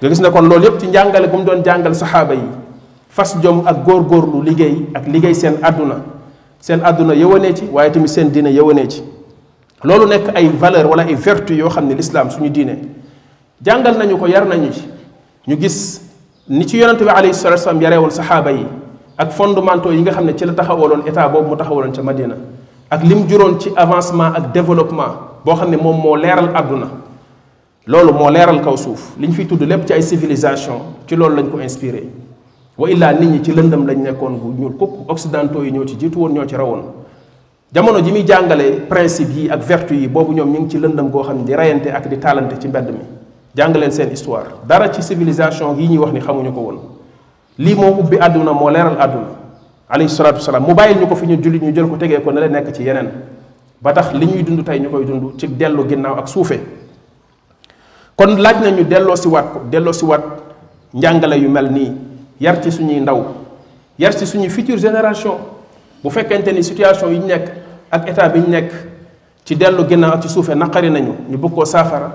nga 0.00 0.08
gis 0.08 0.20
ne 0.20 0.30
kon 0.30 0.48
loolu 0.48 0.64
yépp 0.64 0.78
ci 0.80 0.86
njàngale 0.88 1.28
gum 1.28 1.44
doon 1.44 1.62
jàngal 1.62 1.94
saxaaba 1.94 2.32
yi 2.34 2.44
fas 3.10 3.36
jom 3.42 3.62
ak 3.66 3.84
góorgóorlu 3.84 4.40
liggéey 4.42 4.88
ak 4.94 5.06
liggéey 5.06 5.34
seen 5.34 5.56
àdduna 5.62 6.11
seen 6.62 6.80
aduna 6.84 7.12
yewone 7.14 7.52
ci 7.54 7.64
waye 7.64 7.90
tamit 7.90 8.06
seen 8.08 8.30
diine 8.30 8.46
yewone 8.54 8.86
ci 8.88 9.02
lolou 9.82 10.06
nek 10.06 10.28
ay 10.36 10.48
valeur 10.48 10.86
wala 10.86 11.02
ay 11.02 11.14
vertu 11.16 11.54
yo 11.54 11.68
xam 11.68 11.88
l'islam 11.90 12.30
suñu 12.30 12.50
diine 12.50 12.78
jàngal 13.60 13.98
nañu 13.98 14.16
ko 14.16 14.26
yar 14.28 14.46
nañu 14.46 14.72
ci 14.72 14.82
ñu 15.48 15.56
gis 15.60 16.00
ni 16.48 16.64
ci 16.66 16.78
yaronte 16.78 17.00
bi 17.02 17.08
alayhi 17.10 17.34
salatu 17.34 17.62
wasallam 17.62 17.82
yare 17.82 17.96
wol 17.98 18.10
sahaba 18.12 18.50
yi 18.52 18.64
ak 19.18 19.32
fondement 19.32 19.82
yi 19.90 20.00
nga 20.02 20.12
xam 20.12 20.30
ci 20.36 20.44
la 20.44 20.52
taxawaloon 20.52 21.04
état 21.04 21.28
bobu 21.28 21.48
mu 21.50 21.56
taxawaloon 21.56 21.92
ci 21.92 22.00
madina 22.00 22.36
ak 22.88 23.02
lim 23.02 23.26
juron 23.28 23.58
ci 23.58 23.70
avancement 23.74 24.32
ak 24.36 24.52
développement 24.52 25.42
bo 25.44 25.54
xam 25.56 25.76
mom 25.82 26.00
mo 26.00 26.14
leral 26.14 26.52
aduna 26.54 26.86
lolou 27.88 28.12
mo 28.12 28.30
leral 28.30 28.60
kaw 28.62 28.76
suuf 28.76 29.14
liñ 29.18 29.32
fi 29.32 29.46
tuddu 29.48 29.64
lépp 29.66 29.84
ci 29.88 29.94
ay 29.94 30.02
civilisation 30.02 30.80
ci 31.08 31.16
lolou 31.16 31.34
lañ 31.34 31.50
ko 31.50 31.58
inspirer 31.58 32.06
wa 32.78 32.90
illaa 32.90 33.12
nit 33.12 33.28
ñi 33.30 33.42
ci 33.42 33.52
lëndëm 33.52 33.84
lañ 33.86 33.98
nekkoon 34.02 34.38
bu 34.40 34.48
ñuul 34.58 34.74
kukk 34.76 35.08
occidentaux 35.10 35.62
yi 35.64 35.70
ñoo 35.72 35.84
ci 35.86 35.96
jiitu 35.98 36.18
woon 36.18 36.32
ñoo 36.32 36.46
ci 36.46 36.54
rawoon 36.56 36.82
jamono 37.72 38.00
ji 38.02 38.10
muy 38.10 38.24
jàngale 38.26 38.80
principe 38.88 39.32
yi 39.32 39.50
ak 39.50 39.60
vertu 39.60 39.94
yi 39.94 40.08
boobu 40.08 40.32
ñoom 40.32 40.48
ñu 40.50 40.60
ngi 40.60 40.70
ci 40.70 40.78
lëndëm 40.78 41.10
goo 41.10 41.22
xam 41.22 41.38
ne 41.38 41.44
di 41.44 41.54
reyante 41.54 41.88
ak 41.92 42.08
di 42.08 42.18
taalante 42.18 42.58
ci 42.58 42.68
mbedd 42.68 42.88
mi 42.90 43.00
jàngaleen 43.54 43.92
seen 43.92 44.08
histoire 44.10 44.46
dara 44.66 44.88
ci 44.90 45.02
civilisation 45.02 45.76
yi 45.78 45.86
ñuy 45.88 45.98
wax 45.98 46.12
ni 46.12 46.20
xamuñu 46.20 46.52
ko 46.52 46.60
woon 46.60 46.76
lii 47.58 47.74
moo 47.74 47.90
ubbi 48.00 48.16
àdduna 48.18 48.52
moo 48.52 48.70
leeral 48.70 48.96
àdduna 48.98 49.28
alayhi 49.90 50.08
salaatu 50.10 50.36
wasalaam 50.38 50.64
mu 50.66 50.74
bàyyil 50.74 50.98
ñu 51.00 51.06
ko 51.08 51.14
fi 51.14 51.26
ñu 51.26 51.42
jullit 51.42 51.62
ñu 51.62 51.72
jël 51.74 51.86
ko 51.88 51.96
tegee 51.96 52.20
ko 52.22 52.30
ne 52.32 52.40
la 52.40 52.46
nekk 52.48 52.72
ci 52.74 52.82
yeneen 52.84 53.08
ba 53.82 53.92
tax 53.92 54.14
li 54.14 54.26
ñuy 54.26 54.42
dund 54.44 54.64
tey 54.64 54.78
ñu 54.80 54.88
koy 54.88 55.04
dund 55.04 55.36
ci 55.36 55.46
dellu 55.56 55.84
ginnaaw 55.88 56.18
ak 56.20 56.28
suufe 56.28 56.58
kon 58.16 58.36
laaj 58.38 58.62
nañu 58.64 58.84
delloo 58.84 59.16
si 59.16 59.28
ko 59.28 59.38
delloo 59.70 59.92
si 59.92 60.06
njàngale 60.94 61.36
yu 61.38 61.50
mel 61.50 61.70
nii 61.70 61.92
yar 62.42 62.58
ci 62.60 62.72
suñuy 62.74 62.98
ndaw 62.98 63.38
yar 63.96 64.10
ci 64.12 64.26
suñuy 64.26 64.50
future 64.50 64.74
génération 64.76 65.38
bu 66.02 66.10
fekkente 66.10 66.50
ni 66.52 66.62
situation 66.66 67.08
yi 67.14 67.18
ñu 67.22 67.26
nekk 67.30 67.46
ak 67.88 68.02
état 68.10 68.26
bi 68.28 68.40
ñu 68.42 68.50
nekk 68.50 68.70
ci 69.46 69.54
dellu 69.54 69.86
ginnaaw 69.86 70.14
ak 70.18 70.22
ci 70.22 70.28
suufee 70.28 70.56
naqari 70.58 70.90
nañu 70.90 71.14
ñu 71.30 71.38
bëgg 71.38 71.54
koo 71.54 71.62
saafara 71.64 72.10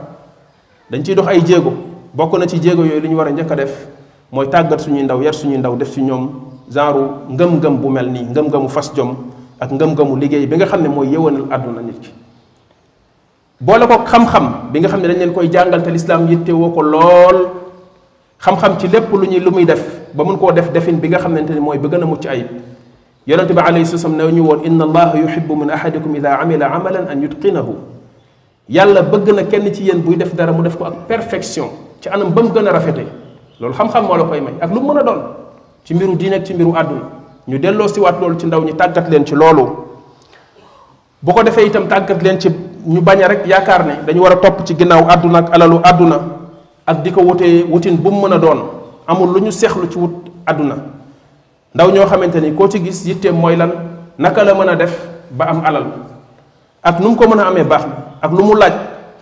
dañ 0.91 0.99
ciy 1.03 1.15
dox 1.15 1.27
ay 1.31 1.39
jéego 1.45 1.71
bokk 2.13 2.35
na 2.39 2.45
ci 2.47 2.59
jéego 2.61 2.83
yooyu 2.83 2.99
li 2.99 3.07
ñu 3.09 3.15
war 3.15 3.27
a 3.27 3.31
njëkk 3.31 3.49
a 3.51 3.55
def 3.55 3.87
mooy 4.31 4.47
tàggat 4.51 4.81
suñuy 4.83 5.03
ndaw 5.03 5.21
yar 5.23 5.33
suñuy 5.33 5.57
ndaw 5.57 5.75
def 5.77 5.91
ci 5.93 6.01
ñoom 6.01 6.29
genre 6.69 7.23
ngëm-ngëm 7.29 7.77
bu 7.79 7.87
mel 7.89 8.11
nii 8.11 8.27
ngëm-ngëmu 8.35 8.67
fas 8.67 8.91
jom 8.93 9.15
ak 9.59 9.71
ngëm-ngëmu 9.71 10.15
liggéey 10.19 10.45
bi 10.45 10.55
nga 10.57 10.65
xam 10.65 10.81
ne 10.81 10.89
mooy 10.89 11.07
yëwanal 11.07 11.45
àdduna 11.49 11.81
nit 11.81 11.99
ki. 12.01 12.11
boole 13.61 13.87
ko 13.87 14.03
xam-xam 14.03 14.69
bi 14.73 14.79
nga 14.81 14.89
xam 14.89 15.01
ne 15.01 15.07
dañ 15.07 15.17
leen 15.19 15.31
koy 15.33 15.47
jàngal 15.49 15.81
te 15.81 15.89
lislaam 15.89 16.27
ko 16.73 16.81
lool 16.81 17.66
xam-xam 18.39 18.77
ci 18.79 18.87
lépp 18.87 19.11
lu 19.13 19.25
ñuy 19.25 19.39
lu 19.39 19.51
muy 19.51 19.65
def 19.65 19.79
ba 20.13 20.23
mun 20.23 20.37
koo 20.37 20.51
def 20.51 20.71
defin 20.71 20.97
bi 20.99 21.07
nga 21.09 21.17
xamante 21.19 21.51
ni 21.53 21.59
mooy 21.59 21.77
bi 21.77 21.87
gën 21.89 22.03
a 22.03 22.05
mucc 22.05 22.25
ayib 22.25 22.47
yonente 23.25 23.51
bi 23.53 23.61
alayhi 23.65 23.85
salaam 23.85 24.17
ne 24.17 24.31
ñu 24.31 24.43
woon 24.45 24.63
inna 24.63 24.83
allaha 24.85 25.17
yuhibbu 25.17 25.55
min 25.55 25.69
ahadikum 25.69 26.15
idha 26.15 26.39
amila 26.41 26.69
amalan 26.73 27.05
an 27.09 27.21
yutqinahu 27.21 27.75
yàlla 28.69 29.01
bëgg 29.03 29.33
na 29.35 29.43
kenn 29.43 29.73
ci 29.73 29.83
yéen 29.85 29.99
buy 30.01 30.15
def 30.17 30.35
dara 30.35 30.51
mu 30.51 30.61
def 30.63 30.77
ko 30.77 30.85
ak 30.85 30.93
perfection 31.07 31.69
ci 31.99 32.09
anam 32.09 32.29
bam 32.29 32.45
mu 32.47 32.51
gën 32.53 32.67
a 32.67 32.71
rafete 32.71 33.05
loolu 33.59 33.73
xam-xam 33.73 34.05
moo 34.05 34.15
la 34.17 34.23
koy 34.23 34.39
may 34.39 34.53
ak 34.61 34.71
lu 34.73 34.81
mu 34.81 34.93
mën 34.93 34.99
a 34.99 35.03
doon 35.03 35.19
ci 35.83 35.93
mbiru 35.95 36.15
diine 36.15 36.33
ak 36.35 36.45
ci 36.45 36.53
mbiru 36.53 36.75
àdduna 36.75 37.01
ñu 37.47 37.57
delloo 37.57 37.87
siwaat 37.87 38.19
loolu 38.21 38.35
ci 38.39 38.45
ndaw 38.45 38.61
ñi 38.61 38.73
tàggat 38.75 39.09
leen 39.09 39.25
ci 39.25 39.33
loolu 39.33 39.67
bu 41.23 41.33
ko 41.33 41.41
defee 41.43 41.65
itam 41.67 41.87
tàggat 41.87 42.21
leen 42.21 42.39
ci 42.39 42.49
ñu 42.85 43.01
bañ 43.01 43.25
rek 43.27 43.45
yaakaar 43.47 43.85
ne 43.85 43.93
dañu 44.05 44.21
war 44.21 44.33
a 44.33 44.35
topp 44.37 44.63
ci 44.63 44.75
ginnaaw 44.77 45.09
àdduna 45.09 45.39
ak 45.39 45.55
alalu 45.55 45.79
àdduna 45.83 46.36
ak 46.87 47.03
di 47.03 47.11
ko 47.11 47.19
wutee 47.19 47.67
wutin 47.67 47.99
bu 47.99 48.09
mu 48.15 48.23
mën 48.31 48.39
a 48.39 48.39
doon 48.39 48.59
amul 49.05 49.27
lu 49.35 49.41
ñu 49.43 49.51
seexlu 49.51 49.91
ci 49.91 49.97
wut 49.99 50.15
àdduna 50.47 50.75
ndaw 51.75 51.91
ñoo 51.91 52.07
xamante 52.07 52.39
ni 52.39 52.55
koo 52.55 52.69
ci 52.71 52.79
gis 52.79 53.03
yitteem 53.03 53.35
mooy 53.35 53.57
lan 53.59 53.71
naka 54.17 54.43
la 54.47 54.53
mën 54.55 54.69
a 54.71 54.75
def 54.79 54.95
ba 55.35 55.45
am 55.51 55.59
alal 55.67 55.85
ak 56.81 56.95
nu 57.03 57.09
mu 57.11 57.15
ko 57.19 57.27
mën 57.27 57.39
a 57.43 57.47
amee 57.51 57.65
baax 57.67 57.83
na 57.85 57.93
ak 58.23 58.31
lu 58.31 58.41
mu 58.43 58.55
laaj 58.55 58.73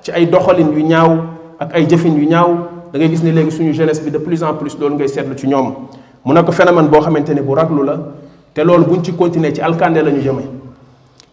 ci 0.05 0.11
ay 0.13 0.27
doxalin 0.29 0.69
yu 0.77 0.85
ñaaw 0.85 1.11
ak 1.59 1.73
ay 1.75 1.85
jëfin 1.89 2.15
yu 2.21 2.29
ñaaw 2.29 2.49
da 2.93 2.99
ngay 3.01 3.09
gis 3.09 3.23
ne 3.23 3.31
léegi 3.33 3.51
suñu 3.51 3.73
jeunesse 3.73 4.03
bi 4.05 4.11
de 4.11 4.19
plus 4.19 4.43
en 4.43 4.53
plus 4.53 4.77
loolu 4.79 4.93
ngay 4.95 5.07
seetlu 5.09 5.33
ci 5.35 5.47
ñoom 5.47 5.73
mu 6.23 6.33
nekk 6.33 6.51
phénomène 6.53 6.87
boo 6.87 7.01
xamante 7.01 7.29
ni 7.33 7.41
bu 7.41 7.55
raglu 7.55 7.81
la 7.83 7.97
te 8.53 8.61
loolu 8.61 8.85
buñ 8.85 9.01
ci 9.03 9.13
continuer 9.15 9.51
ci 9.51 9.61
alkande 9.61 10.03
la 10.05 10.11
ñu 10.11 10.21
jëmee 10.21 10.45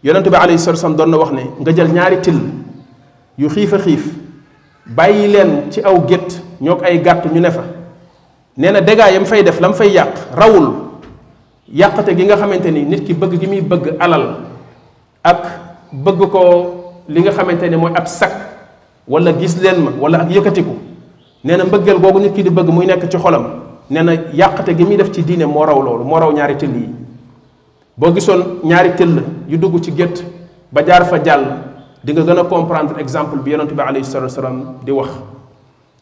yonente 0.03 0.31
bi 0.31 0.37
alayhi 0.37 0.59
salatu 0.59 0.81
wasallam 0.85 0.97
doon 0.97 1.11
na 1.11 1.17
wax 1.19 1.31
ne 1.33 1.43
nga 1.61 1.73
jël 1.75 1.93
ñaari 1.93 2.21
till 2.23 2.39
yu 3.39 3.49
xiif 3.51 3.77
xiif 3.77 4.22
bàyyi 4.87 5.29
leen 5.29 5.71
ci 5.71 5.81
aw 5.83 5.95
gétt 6.09 6.41
ñoo 6.61 6.77
ko 6.77 6.85
ay 6.85 6.99
gàtt 7.03 7.27
ñu 7.33 7.41
ne 7.41 7.51
fa 7.51 7.63
nee 8.57 8.71
na 8.71 8.81
dégâts 8.81 9.13
yam 9.15 9.25
fay 9.25 9.43
def 9.43 9.61
lam 9.61 9.73
fay 9.75 9.89
yàq 9.91 10.17
rawul 10.37 10.73
yàqate 11.73 12.17
gi 12.17 12.25
nga 12.25 12.37
xamante 12.37 12.67
ni 12.71 12.83
nit 12.85 13.05
ki 13.07 13.15
bëgg 13.15 13.39
gi 13.41 13.47
muy 13.47 13.61
bëgg 13.61 13.97
alal 14.01 14.37
ak 15.23 15.47
bëgg 15.93 16.31
ko 16.31 16.43
li 17.09 17.21
nga 17.23 17.31
xamante 17.31 17.63
ne 17.71 17.77
mooy 17.77 17.93
ab 17.95 18.07
sak 18.07 18.33
wala 19.07 19.33
gis 19.39 19.57
leen 19.63 19.81
ma 19.81 19.91
wala 20.01 20.19
ak 20.23 20.31
yëkkatiku 20.31 20.73
nee 21.45 21.57
na 21.57 21.65
mbëggeel 21.65 21.99
googu 22.01 22.19
nit 22.21 22.33
ki 22.35 22.43
di 22.43 22.51
bëgg 22.51 22.69
muy 22.69 22.87
nekk 22.87 23.09
ci 23.09 23.17
xolam 23.19 23.47
nee 23.91 24.03
na 24.03 24.13
yàqate 24.33 24.77
gi 24.77 24.85
muy 24.85 24.97
def 24.97 25.11
ci 25.13 25.23
diine 25.23 25.45
moo 25.47 25.65
raw 25.65 25.81
loolu 25.81 26.05
moo 26.05 26.19
raw 26.19 26.33
ñaari 26.33 26.57
tëll 26.57 26.75
yi 26.75 26.89
boo 27.97 28.13
gisoon 28.15 28.59
ñaari 28.65 28.91
tëll 28.97 29.23
yu 29.49 29.59
dugg 29.59 29.81
ci 29.81 29.93
gétt 29.97 30.25
ba 30.73 30.83
jaar 30.85 31.07
fa 31.07 31.19
jàll 31.25 31.72
di 32.05 32.11
nga 32.19 32.23
gën 32.27 32.35
a 32.39 32.45
comprendre 32.51 32.99
exemple 33.01 33.39
bi 33.45 33.53
yonent 33.55 33.71
bi 33.73 33.79
alayhi 33.81 34.03
salatu 34.05 34.27
wasalaam 34.35 34.75
di 34.85 34.91
wax 34.91 35.09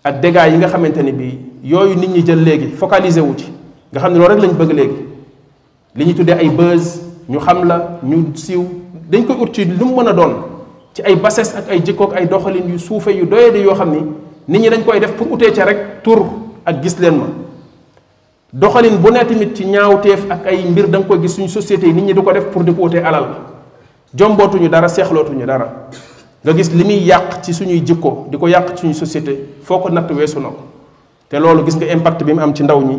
ak 0.02 0.16
dégâts 0.24 0.48
yi 0.50 0.56
nga 0.56 0.68
xamante 0.72 1.02
ni 1.04 1.12
bii 1.12 1.32
yooyu 1.62 1.94
nit 1.94 2.08
ñi 2.08 2.22
jël 2.26 2.42
léegi 2.42 2.68
focaliser 2.72 3.20
wu 3.20 3.34
ci 3.36 3.52
nga 3.92 4.00
xam 4.00 4.12
ne 4.14 4.18
loolu 4.18 4.32
rek 4.34 4.40
lañu 4.40 4.54
bëgg 4.54 4.72
léegi 4.72 4.96
li 5.96 6.04
ñu 6.06 6.14
tuddee 6.14 6.32
ay 6.40 6.48
buzz 6.48 7.02
ñu 7.28 7.38
xam 7.38 7.64
la 7.64 7.98
ñu 8.02 8.34
siiw 8.34 8.64
dañ 9.10 9.26
koy 9.26 9.36
ut 9.42 9.52
ci 9.54 9.66
lu 9.66 9.84
mu 9.84 9.96
mën 10.00 10.08
a 10.08 10.12
doon 10.14 10.34
ci 10.94 11.02
ay 11.04 11.16
bases 11.16 11.54
ak 11.54 11.68
ay 11.68 11.82
jikkook 11.84 12.14
ay 12.16 12.26
doxalin 12.26 12.66
yu 12.70 12.78
suufe 12.78 13.08
yu 13.12 13.26
doyee 13.26 13.52
di 13.52 13.58
yoo 13.60 13.74
xam 13.74 13.90
ni 13.92 13.98
nit 14.48 14.58
ñi 14.62 14.68
dañ 14.70 14.82
koy 14.86 15.00
def 15.00 15.12
pour 15.16 15.26
utee 15.30 15.52
ca 15.52 15.64
rek 15.66 16.02
tur 16.02 16.24
ak 16.64 16.82
gis 16.82 16.98
leen 16.98 17.16
ma 17.18 17.26
doxalin 18.54 18.96
bu 18.96 19.10
ne 19.10 19.18
tamit 19.26 19.54
ci 19.54 19.66
ñaawteef 19.66 20.24
ak 20.30 20.46
ay 20.46 20.64
mbir 20.64 20.88
da 20.88 20.98
nga 20.98 21.06
koy 21.06 21.20
gis 21.20 21.34
suñu 21.36 21.48
société 21.48 21.86
yi 21.86 21.92
nit 21.92 22.04
ñi 22.06 22.14
du 22.14 22.22
ko 22.22 22.32
def 22.32 22.46
pour 22.46 22.64
di 22.88 22.96
alal 22.96 23.26
jombootuñu 24.14 24.68
dara 24.68 24.88
seexlootuñu 24.88 25.46
dara 25.46 25.72
nga 26.44 26.52
gis 26.56 26.72
li 26.72 26.84
muy 26.84 27.04
yàq 27.04 27.42
ci 27.42 27.52
suñuy 27.54 27.82
jikko 27.84 28.26
di 28.30 28.36
ko 28.38 28.48
yàq 28.48 28.74
ci 28.76 28.78
suñuy 28.80 28.94
société 28.94 29.58
foo 29.62 29.78
ko 29.80 29.88
natt 29.90 30.10
weesu 30.10 30.40
na 30.40 30.48
ko 30.48 30.58
te 31.28 31.36
loolu 31.38 31.64
gis 31.64 31.76
nga 31.76 31.86
impact 31.92 32.22
bi 32.24 32.32
mu 32.32 32.40
am 32.40 32.54
ci 32.54 32.62
ndaw 32.62 32.80
ñi 32.82 32.98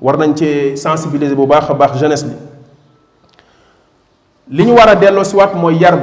war 0.00 0.16
nañ 0.18 0.34
cee 0.36 0.76
sensibiliser 0.76 1.34
bu 1.34 1.46
baax 1.46 1.70
a 1.70 1.74
baax 1.74 1.98
jeunesse 1.98 2.24
bi 2.26 2.36
li 4.56 4.64
ñu 4.64 4.74
war 4.74 4.88
a 4.88 4.94
delloo 4.94 5.24
si 5.24 5.36
mooy 5.54 5.78
yar 5.78 5.98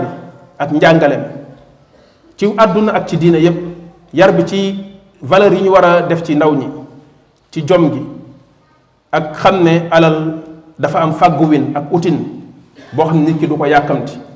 ak 0.57 0.71
njàngale 0.71 1.17
ci 2.35 2.47
àdduna 2.57 2.91
ak 2.93 3.07
ci 3.07 3.17
diine 3.17 3.37
yépp 3.41 3.57
yar 4.13 4.31
bi 4.33 4.43
ci 4.45 4.83
valeurs 5.21 5.55
yi 5.55 5.63
ñu 5.63 5.69
war 5.71 5.85
a 5.85 6.01
def 6.01 6.21
ci 6.23 6.35
ndaw 6.35 6.53
ñi 6.55 6.67
ci 7.51 7.63
jom 7.65 7.91
gi 7.93 8.01
ak 9.11 9.33
xam 9.35 9.63
ne 9.63 9.87
alal 9.89 10.33
dafa 10.77 10.99
am 11.01 11.13
fàgguwin 11.13 11.75
ak 11.75 11.85
utin 11.91 12.17
boo 12.93 13.05
xam 13.05 13.19
ne 13.21 13.25
nit 13.31 13.39
ki 13.39 13.47
du 13.47 13.55
ko 13.57 13.65
yàkkamti 13.65 14.27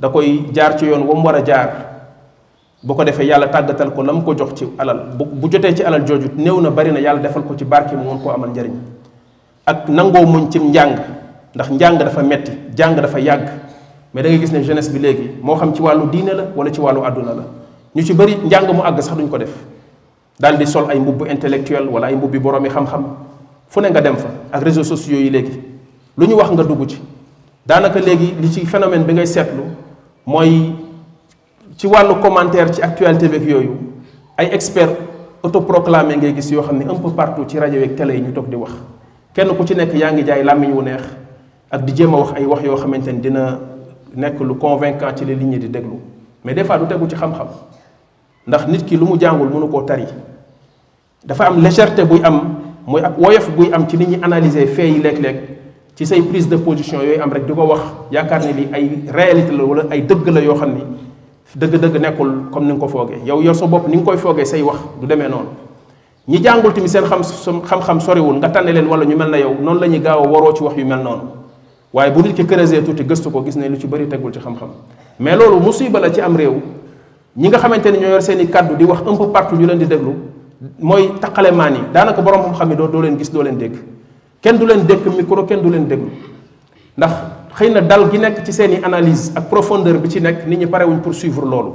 da 0.00 0.08
koy 0.12 0.42
jaar 0.54 0.78
ci 0.78 0.86
yoon 0.86 1.02
wa 1.02 1.14
mu 1.14 1.22
war 1.24 1.34
a 1.36 1.42
jaar 1.44 1.70
bu 2.82 2.94
ko 2.94 3.02
defee 3.04 3.24
yàlla 3.24 3.48
tàggatal 3.48 3.92
ko 3.94 4.02
la 4.02 4.12
mu 4.12 4.22
ko 4.22 4.34
jox 4.36 4.54
ci 4.54 4.64
alal 4.78 5.10
bu 5.16 5.24
bu 5.24 5.48
jotee 5.50 5.74
ci 5.74 5.82
alal 5.82 6.02
jooju 6.06 6.30
néew 6.36 6.60
na 6.60 6.70
bari 6.70 6.92
na 6.92 7.00
yàlla 7.00 7.20
defal 7.20 7.42
ko 7.42 7.54
ci 7.56 7.64
barke 7.64 7.92
mu 7.96 8.04
mën 8.12 8.22
koo 8.22 8.30
amal 8.30 8.48
njariñ 8.50 8.74
ak 9.66 9.88
nangoo 9.88 10.22
muñ 10.26 10.50
ci 10.50 10.58
njàng 10.60 10.96
ndax 11.54 11.70
njàng 11.70 11.98
dafa 11.98 12.22
metti 12.22 12.52
jàng 12.76 12.94
dafa 12.94 13.18
yàgg 13.18 13.48
mais 14.14 14.22
da 14.22 14.30
nga 14.30 14.38
gis 14.38 14.52
ne 14.52 14.62
jeunesse 14.62 14.90
bi 14.92 14.98
léegi 15.00 15.30
moo 15.42 15.56
xam 15.56 15.74
ci 15.74 15.82
wàllu 15.82 16.08
diine 16.10 16.30
la 16.32 16.44
wala 16.56 16.70
ci 16.72 16.80
wàllu 16.80 17.02
àdduna 17.04 17.34
la 17.34 17.44
ñu 17.96 18.02
ci 18.04 18.14
bari 18.14 18.36
njàng 18.44 18.70
mu 18.72 18.82
àgg 18.82 19.00
sax 19.00 19.16
duñ 19.18 19.28
ko 19.28 19.36
def 19.38 19.50
daal 20.38 20.56
di 20.56 20.66
sol 20.66 20.86
ay 20.88 20.98
mbubbu 21.00 21.26
intellectuel 21.26 21.88
wala 21.88 22.06
ay 22.06 22.14
mbubbi 22.14 22.38
boroomi 22.38 22.68
xam-xam 22.70 23.04
fu 23.66 23.80
ne 23.80 23.88
nga 23.90 24.00
dem 24.00 24.16
fa 24.16 24.28
ak 24.52 24.62
réseaux 24.62 24.84
sociaux 24.86 25.16
yi 25.20 25.28
léegi 25.30 25.60
lu 26.16 26.26
ñu 26.26 26.34
wax 26.36 26.50
nga 26.52 26.62
dugg 26.62 26.86
daanaka 27.66 27.98
léegi 27.98 28.34
li 28.40 28.48
ci 28.52 28.64
phénomène 28.64 29.02
bi 29.04 29.12
ngay 29.14 29.26
seetlu 29.26 29.62
moy 30.28 30.76
ci 31.80 31.86
walu 31.88 32.20
commentaire 32.20 32.68
ci 32.68 32.82
actualité 32.84 33.28
beeg 33.32 33.48
yoyu 33.48 33.72
ay 34.36 34.52
experts 34.52 34.92
autoproclamé 35.42 36.16
ngay 36.20 36.34
gis 36.36 36.52
yo 36.52 36.60
xam 36.62 36.82
un 36.84 36.94
peu 37.00 37.10
partout 37.16 37.48
ci 37.48 37.58
radio 37.58 37.80
yeeg 37.80 37.94
télé 37.96 38.20
ñu 38.20 38.30
tok 38.34 38.48
di 38.50 38.56
wax 38.56 38.72
kenn 39.32 39.48
ku 39.56 39.64
ci 39.64 39.74
nekk 39.74 39.94
yaangi 39.94 40.24
jaay 40.26 40.44
làmmiñ 40.44 40.72
wu 40.72 40.82
neex 40.82 41.00
ak 41.70 41.82
di 41.84 41.92
jema 41.96 42.18
wax 42.18 42.32
ay 42.36 42.44
wax 42.44 42.62
yo 42.62 42.76
xamanteni 42.76 43.20
dina 43.20 43.58
nekk 44.14 44.38
lu 44.40 44.54
convaincant 44.58 45.16
ci 45.16 45.24
les 45.24 45.34
lignes 45.34 45.58
di 45.60 45.68
deglu 45.70 45.96
mais 46.44 46.52
des 46.52 46.62
fois 46.64 46.76
du 46.78 46.86
teggu 46.86 47.08
ci 47.08 47.16
xam-xam 47.16 47.48
ndax 48.46 48.66
nit 48.68 48.84
ki 48.84 48.96
lu 48.98 49.06
mu 49.06 49.16
jangul 49.18 49.48
mënu 49.48 49.66
ko 49.70 49.82
tari 49.82 50.04
dafa 51.24 51.46
am 51.46 51.62
légèreté 51.62 52.04
buy 52.04 52.20
am 52.22 52.40
moy 52.86 53.00
ak 53.02 53.18
woyof 53.18 53.50
buy 53.56 53.72
am 53.72 53.88
ci 53.88 53.96
nit 53.96 54.08
ñi 54.10 54.18
analyser 54.22 54.66
fait 54.66 54.90
yi 54.90 55.00
lek 55.00 55.18
lek 55.22 55.36
ci 55.98 56.06
say 56.06 56.22
prise 56.22 56.46
de 56.46 56.54
position 56.56 57.00
yooyu 57.02 57.18
am 57.20 57.32
rek 57.34 57.42
di 57.44 57.50
ko 57.52 57.64
wax 57.66 57.80
yaakaar 58.14 58.40
ne 58.46 58.52
li 58.54 58.66
ay 58.72 58.88
réalité 59.12 59.50
la 59.50 59.64
wala 59.64 59.82
ay 59.90 60.02
dëgg 60.02 60.28
la 60.28 60.40
yoo 60.40 60.54
xam 60.54 60.72
ni 60.76 60.82
dëgg-dëgg 61.58 61.96
nekkul 62.00 62.30
comme 62.52 62.66
ni 62.66 62.70
nga 62.72 62.78
ko 62.78 62.88
foogee 62.88 63.18
yow 63.26 63.42
yor 63.42 63.54
sa 63.56 63.66
bopp 63.66 63.88
ni 63.88 63.96
nga 63.96 64.04
koy 64.04 64.16
foogee 64.16 64.44
say 64.44 64.62
wax 64.62 64.76
du 65.00 65.06
demee 65.08 65.28
noonu 65.28 65.48
ñi 66.28 66.38
jàngul 66.40 66.72
tamit 66.72 66.86
seen 66.88 67.02
xam 67.04 67.22
xam-xam 67.66 67.98
soriwul 68.00 68.36
nga 68.38 68.48
tànn 68.48 68.70
leen 68.70 68.86
wala 68.86 69.04
ñu 69.04 69.16
mel 69.16 69.28
na 69.30 69.38
yow 69.40 69.56
noonu 69.60 69.80
la 69.80 69.88
ñuy 69.88 69.98
gaaw 69.98 70.22
a 70.22 70.28
waroo 70.28 70.52
ci 70.54 70.62
wax 70.62 70.76
yu 70.76 70.84
mel 70.86 71.02
noonu 71.02 71.22
waaye 71.92 72.12
bu 72.12 72.22
nit 72.22 72.32
ki 72.36 72.44
creuser 72.46 72.84
tuuti 72.84 73.02
gëstu 73.02 73.28
ko 73.32 73.42
gis 73.44 73.56
ne 73.56 73.66
lu 73.68 73.76
ci 73.76 73.88
bëri 73.88 74.06
tegul 74.06 74.32
ci 74.32 74.38
xam-xam 74.38 74.68
mais 75.18 75.34
loolu 75.34 75.58
musiba 75.66 75.98
la 75.98 76.12
ci 76.12 76.20
am 76.20 76.36
réew 76.36 76.62
ñi 77.36 77.48
nga 77.48 77.58
xamante 77.58 77.86
ni 77.90 77.98
ñoo 77.98 78.10
yor 78.10 78.22
seen 78.22 78.48
kàddu 78.48 78.76
di 78.76 78.84
wax 78.84 79.00
un 79.04 79.16
peu 79.16 79.26
partout 79.32 79.56
ñu 79.56 79.66
leen 79.66 79.78
di 79.78 79.86
déglu 79.86 80.14
mooy 80.78 81.10
taqale 81.20 81.50
maan 81.50 81.74
yi 81.74 81.80
daanaka 81.92 82.22
borom 82.22 82.42
xam-xam 82.52 82.70
yi 82.70 82.76
doo 82.76 82.86
doo 82.86 83.00
leen 83.02 83.18
gis 83.18 83.32
doo 83.32 83.42
leen 83.42 83.58
dégg 83.58 83.74
kenn 84.42 84.58
du 84.58 84.66
leen 84.66 84.86
dékk 84.86 85.04
micro 85.14 85.44
kenn 85.44 85.62
du 85.62 85.70
leen 85.70 85.86
déglu 85.88 86.10
ndax 86.96 87.12
xëy 87.58 87.70
na 87.74 87.80
dal 87.80 88.06
gi 88.10 88.18
nekk 88.18 88.42
ci 88.44 88.52
seen 88.52 88.72
i 88.72 88.78
analyse 88.82 89.30
ak 89.34 89.48
profondeur 89.48 89.98
bi 89.98 90.08
ci 90.08 90.20
nekk 90.20 90.46
nit 90.46 90.56
ñi 90.58 90.66
parewuñ 90.66 91.00
pour 91.00 91.14
suivre 91.14 91.44
loolu 91.44 91.70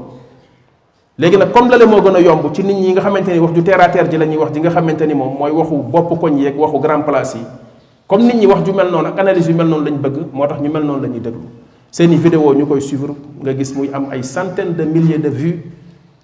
léegi 1.18 1.38
nag 1.38 1.52
comme 1.52 1.70
lale 1.70 1.86
moo 1.86 2.02
gën 2.02 2.16
a 2.16 2.20
yomb 2.22 2.52
ci 2.54 2.64
nit 2.64 2.74
ñi 2.76 2.92
nga 2.94 3.02
xamante 3.02 3.30
ni 3.32 3.40
wax 3.40 3.54
ju 3.56 3.62
terre 3.64 3.82
à 3.84 3.90
terre 3.90 4.08
ji 4.10 4.18
la 4.18 4.26
ñuy 4.26 4.38
wax 4.38 4.52
ji 4.54 4.60
nga 4.60 4.70
xamante 4.70 5.02
ni 5.06 5.14
moom 5.14 5.38
mooy 5.38 5.52
waxu 5.52 5.74
bopp 5.76 6.20
koñ 6.20 6.38
yeeg 6.40 6.58
waxu 6.58 6.80
grand 6.80 7.04
place 7.04 7.36
yi 7.38 7.42
comme 8.08 8.22
nit 8.24 8.36
ñi 8.36 8.46
wax 8.46 8.62
ju 8.66 8.72
mel 8.74 8.90
noonu 8.90 9.08
ak 9.08 9.20
analyse 9.20 9.48
yu 9.50 9.56
mel 9.56 9.68
noonu 9.68 9.86
lañ 9.90 9.98
bëgg 10.00 10.18
moo 10.32 10.48
tax 10.48 10.60
ñu 10.62 10.70
mel 10.72 10.84
noonu 10.84 11.02
la 11.02 11.08
ñuy 11.08 11.20
déglu 11.22 11.42
seeni 11.92 12.16
vidéo 12.16 12.54
ñu 12.54 12.66
koy 12.68 12.82
suivre 12.82 13.14
nga 13.42 13.54
gis 13.54 13.74
muy 13.76 13.90
am 13.92 14.08
ay 14.12 14.24
centaine 14.24 14.74
de 14.76 14.84
milliers 14.86 15.18
de 15.20 15.30
vues 15.30 15.58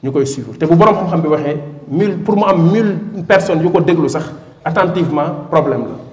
ñu 0.03 0.11
koy 0.11 0.25
suivre 0.25 0.57
te 0.57 0.65
bu 0.65 0.75
borom 0.75 0.95
xam-xam 0.95 1.21
bi 1.21 1.27
waxee 1.27 1.57
mille 1.89 2.15
pour 2.23 2.35
mu 2.35 2.43
am 2.45 2.71
mille 2.71 2.95
personnes 3.27 3.61
yu 3.61 3.69
ko 3.69 3.81
déglu 3.81 4.07
sax 4.07 4.31
attentivement 4.63 5.47
problème 5.49 5.83
la 5.83 6.08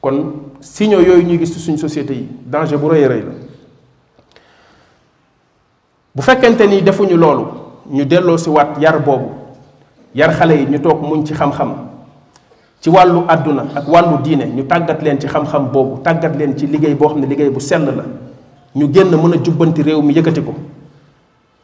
kon 0.00 0.32
signaux 0.60 1.00
yooyu 1.02 1.22
ñuy 1.24 1.38
gis 1.38 1.52
ci 1.54 1.58
suñ 1.60 1.76
société 1.76 2.14
yi 2.14 2.28
danger 2.46 2.76
bu 2.76 2.86
rëy 2.88 3.06
rëy 3.06 3.20
la 3.20 3.32
bu 6.14 6.22
fekkente 6.22 6.66
ni 6.68 6.80
defuñu 6.82 7.16
loolu 7.16 7.44
ñu 7.90 8.04
delloo 8.04 8.38
si 8.38 8.48
waat 8.48 8.74
yar 8.80 9.02
boobu 9.02 9.30
yar 10.14 10.30
xale 10.32 10.52
yi 10.54 10.66
ñu 10.66 10.78
toog 10.80 11.02
muñ 11.02 11.24
ci 11.24 11.34
xam-xam 11.34 11.74
ci 12.80 12.90
wàllu 12.90 13.22
àdduna 13.26 13.64
ak 13.74 13.88
wàllu 13.88 14.18
diine 14.22 14.46
ñu 14.54 14.62
tàggat 14.64 15.02
leen 15.02 15.18
ci 15.20 15.26
xam-xam 15.26 15.70
boobu 15.72 16.00
tàggat 16.02 16.36
leen 16.36 16.56
ci 16.56 16.66
liggéey 16.66 16.94
boo 16.94 17.08
xam 17.08 17.20
ne 17.20 17.26
liggéey 17.26 17.50
bu 17.50 17.60
sell 17.60 17.84
la 17.84 18.04
ñu 18.74 18.92
génn 18.94 19.10
mën 19.10 19.32
a 19.34 19.42
jubbanti 19.44 19.82
réew 19.82 20.00
mi 20.00 20.14
yëkkati 20.14 20.42
ko 20.42 20.54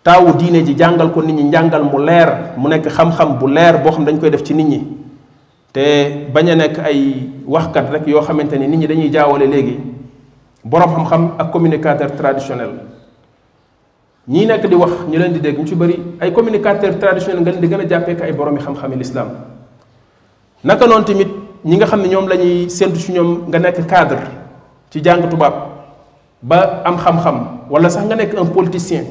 taawu 0.02 0.32
diine 0.34 0.64
ji 0.64 0.74
jàngal 0.76 1.12
ko 1.12 1.22
nit 1.22 1.34
ñi 1.34 1.44
njàngal 1.44 1.84
mu 1.84 1.98
leer 2.04 2.54
mu 2.56 2.66
nekk 2.68 2.88
xam-xam 2.88 3.38
bu 3.38 3.46
leer 3.46 3.78
boo 3.80 3.92
xam 3.92 4.00
ne 4.00 4.06
dañ 4.10 4.18
koy 4.20 4.30
def 4.30 4.42
ci 4.42 4.54
nit 4.54 4.66
ñi 4.66 5.03
te 5.74 6.26
bañ 6.30 6.50
a 6.50 6.54
nekk 6.54 6.78
ay 6.78 7.30
waxkat 7.44 7.90
rek 7.90 8.06
yoo 8.06 8.22
xamante 8.22 8.54
ni 8.58 8.68
nit 8.68 8.76
ñi 8.78 8.86
dañuy 8.86 9.10
jaawale 9.12 9.44
léegi 9.46 9.74
borom 10.64 10.90
xam-xam 10.94 11.34
ak 11.36 11.50
communicateur 11.50 12.10
traditionnel 12.12 12.70
ñii 14.28 14.46
nekk 14.46 14.66
di 14.68 14.74
wax 14.76 14.92
ñu 15.10 15.18
leen 15.18 15.32
di 15.32 15.40
dégg 15.40 15.58
ñu 15.58 15.66
ci 15.66 15.74
bëri 15.74 15.98
ay 16.20 16.30
communicateur 16.32 16.94
traditionnel 16.96 17.40
nga 17.42 17.50
leen 17.50 17.60
di 17.60 17.66
gën 17.66 17.80
a 17.80 17.86
jàppee 17.88 18.22
ay 18.22 18.32
boromi 18.32 18.60
xam-xami 18.60 18.94
lislaam 18.96 19.28
naka 20.62 20.86
noonu 20.86 21.04
tamit 21.04 21.28
ñi 21.64 21.76
nga 21.76 21.86
xam 21.86 22.02
ne 22.02 22.08
ñoom 22.08 22.28
la 22.28 22.36
ñuy 22.36 22.70
séntu 22.70 22.98
ci 23.00 23.10
ñoom 23.12 23.46
nga 23.48 23.58
nekk 23.58 23.84
cadre 23.86 24.22
ci 24.90 25.00
jàng 25.02 25.28
tubaab 25.28 25.54
ba 26.40 26.82
am 26.84 26.96
xam-xam 26.98 27.62
wala 27.68 27.88
sax 27.90 28.04
nga 28.06 28.14
nekk 28.14 28.38
un 28.40 28.52
politicien 28.52 29.04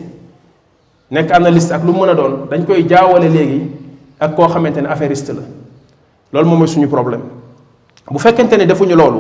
nekk 1.12 1.29
analyste 1.32 1.74
ak 1.74 1.84
lu 1.84 1.91
mën 1.91 2.10
a 2.10 2.15
doon 2.15 2.48
dañ 2.50 2.63
koy 2.65 2.86
jaawale 2.88 3.27
léegi 3.27 3.67
ak 4.20 4.34
koo 4.36 4.48
xamante 4.48 4.79
ne 4.82 4.88
affairiste 4.88 5.34
la. 5.34 5.41
loolu 6.33 6.49
moom 6.49 6.57
mooy 6.59 6.67
suñu 6.67 6.87
problème 6.87 7.21
bu 8.09 8.17
fekkente 8.19 8.53
ne 8.57 8.65
defuñu 8.65 8.95
loolu 8.95 9.19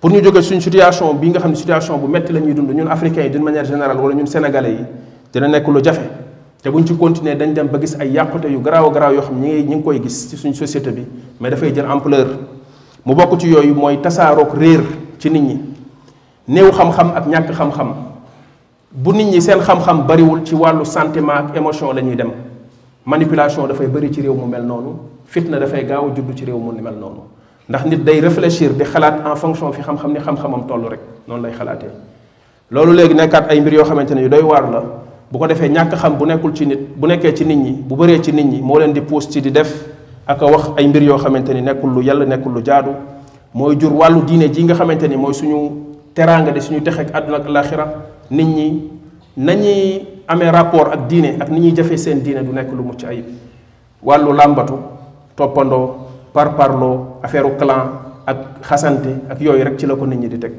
pour 0.00 0.10
ñu 0.10 0.22
jóge 0.24 0.42
suñu 0.42 0.60
situation 0.60 1.12
bi 1.14 1.28
nga 1.28 1.38
xam 1.40 1.50
ne 1.50 1.56
situation 1.56 1.98
bu 2.00 2.06
metti 2.08 2.32
la 2.32 2.40
ñuy 2.40 2.54
dund 2.54 2.70
ñun 2.72 2.88
africains 2.88 3.24
yi 3.24 3.30
d'une 3.30 3.44
manière 3.44 3.64
générale 3.64 3.98
wala 4.00 4.14
ñun 4.14 4.26
sénégalais 4.26 4.78
dina 5.32 5.46
nekk 5.48 5.66
lu 5.68 5.80
jafe 5.84 6.00
te 6.62 6.70
bu 6.70 6.78
ñu 6.78 6.86
ci 6.86 6.96
continuer 6.96 7.36
dañ 7.36 7.52
dem 7.52 7.66
ba 7.68 7.78
gis 7.80 7.94
ay 8.00 8.08
yàqute 8.10 8.48
yu 8.50 8.58
garaaw 8.60 8.90
garaaw 8.90 9.12
yoo 9.12 9.22
xam 9.22 9.38
ñi 9.40 9.52
ngi 9.52 9.62
ñi 9.64 9.74
ngi 9.76 9.82
koy 9.84 10.00
gis 10.02 10.28
ci 10.30 10.36
suñu 10.36 10.54
société 10.54 10.90
bi 10.90 11.02
mais 11.38 11.50
dafay 11.50 11.72
jël 11.74 11.86
ampleur 11.90 12.26
mu 13.04 13.14
bokk 13.14 13.38
ci 13.38 13.48
yooyu 13.48 13.74
mooy 13.74 14.00
tasaaroog 14.00 14.48
réer 14.54 14.80
ci 15.18 15.30
nit 15.30 15.40
ñi 15.42 15.60
néew 16.48 16.72
xam-xam 16.72 17.12
ak 17.16 17.26
ñàkk 17.26 17.52
xam-xam 17.52 17.94
bu 18.92 19.12
nit 19.12 19.26
ñi 19.26 19.40
seen 19.42 19.58
xam-xam 19.60 20.06
bariwul 20.06 20.40
ci 20.42 20.54
wàllu 20.54 20.84
sentiment 20.86 21.36
ak 21.48 21.56
émotion 21.56 21.92
la 21.92 22.00
ñuy 22.00 22.16
dem 22.16 22.30
manipulation 23.04 23.66
dafay 23.66 23.86
bari 23.88 24.10
ci 24.10 24.22
réew 24.22 24.32
mu 24.34 24.46
mel 24.46 24.62
noonu 24.64 24.94
fitna 25.30 25.58
da 25.58 25.66
fay 25.66 25.84
gaaw 25.86 26.08
a 26.10 26.34
ci 26.36 26.44
réew 26.44 26.58
mu 26.58 26.72
ni 26.74 26.80
mel 26.82 26.94
noonu 26.94 27.20
ndax 27.68 27.84
nit 27.86 27.98
day 28.04 28.18
réfléchir 28.20 28.74
di 28.74 28.82
xalaat 28.84 29.18
en 29.24 29.36
fonction 29.36 29.72
fi 29.72 29.80
xam-xam 29.80 30.12
ni 30.12 30.18
xam-xamam 30.18 30.66
toll 30.66 30.88
rek 30.90 30.98
noonu 31.28 31.42
lay 31.44 31.52
xalaatee 31.52 31.90
loolu 32.70 32.92
léegi 32.92 33.14
nekkaat 33.14 33.48
ay 33.50 33.60
mbir 33.60 33.72
yoo 33.74 33.84
xamante 33.84 34.10
ne 34.14 34.22
yu 34.22 34.28
doy 34.28 34.42
waar 34.42 34.68
la 34.70 34.82
bu 35.30 35.38
ko 35.38 35.46
defee 35.46 35.68
ñàkk 35.68 35.94
xam 35.96 36.16
bu 36.16 36.24
nekkul 36.26 36.52
ci 36.54 36.66
nit 36.66 36.78
bu 36.96 37.06
nekkee 37.06 37.32
ci 37.32 37.44
nit 37.44 37.56
ñi 37.56 37.70
bu 37.80 37.94
bëree 37.96 38.20
ci 38.20 38.32
nit 38.32 38.42
ñi 38.44 38.60
moo 38.60 38.78
leen 38.80 38.92
di 38.92 39.00
puus 39.02 39.28
ci 39.30 39.40
di 39.40 39.50
def 39.52 39.72
ak 40.26 40.40
wax 40.42 40.72
ay 40.76 40.86
mbir 40.88 41.02
yoo 41.04 41.16
xamante 41.18 41.50
ni 41.54 41.60
nekkul 41.62 41.92
lu 41.94 42.00
yàlla 42.02 42.24
nekkul 42.26 42.52
lu 42.52 42.60
jaadu 42.64 42.90
mooy 43.54 43.76
jur 43.78 43.92
wàllu 43.92 44.22
diine 44.24 44.50
ji 44.50 44.64
nga 44.64 44.74
xamante 44.74 45.04
ni 45.06 45.16
mooy 45.16 45.32
suñu 45.32 45.94
teraanga 46.12 46.50
di 46.50 46.58
suñu 46.60 46.82
texe 46.82 46.98
ak 47.00 47.14
àdduna 47.14 47.36
ak 47.36 47.48
laaxira 47.48 47.86
nit 48.32 48.44
ñi 48.46 48.90
nañuy 49.36 50.02
amee 50.26 50.50
rapport 50.50 50.90
ak 50.92 51.06
diine 51.06 51.36
ak 51.38 51.48
ni 51.50 51.60
ñuy 51.60 51.72
jafee 51.76 51.96
seen 51.96 52.18
diine 52.22 52.42
du 52.44 52.52
nekk 52.52 52.72
lu 52.72 52.82
mucc 52.82 53.04
ayib 53.04 53.24
wàllu 54.02 54.32
làmbatu 54.32 54.74
toppandoo 55.40 55.84
par 56.36 56.52
parloo 56.56 57.16
affaire 57.24 57.48
clan 57.58 57.82
ak 58.28 58.60
xasante 58.68 59.24
ak 59.32 59.40
yooyu 59.40 59.64
rek 59.64 59.78
ci 59.80 59.86
la 59.88 59.96
ko 59.96 60.04
nit 60.06 60.18
ñi 60.20 60.28
di 60.28 60.38
teg 60.38 60.52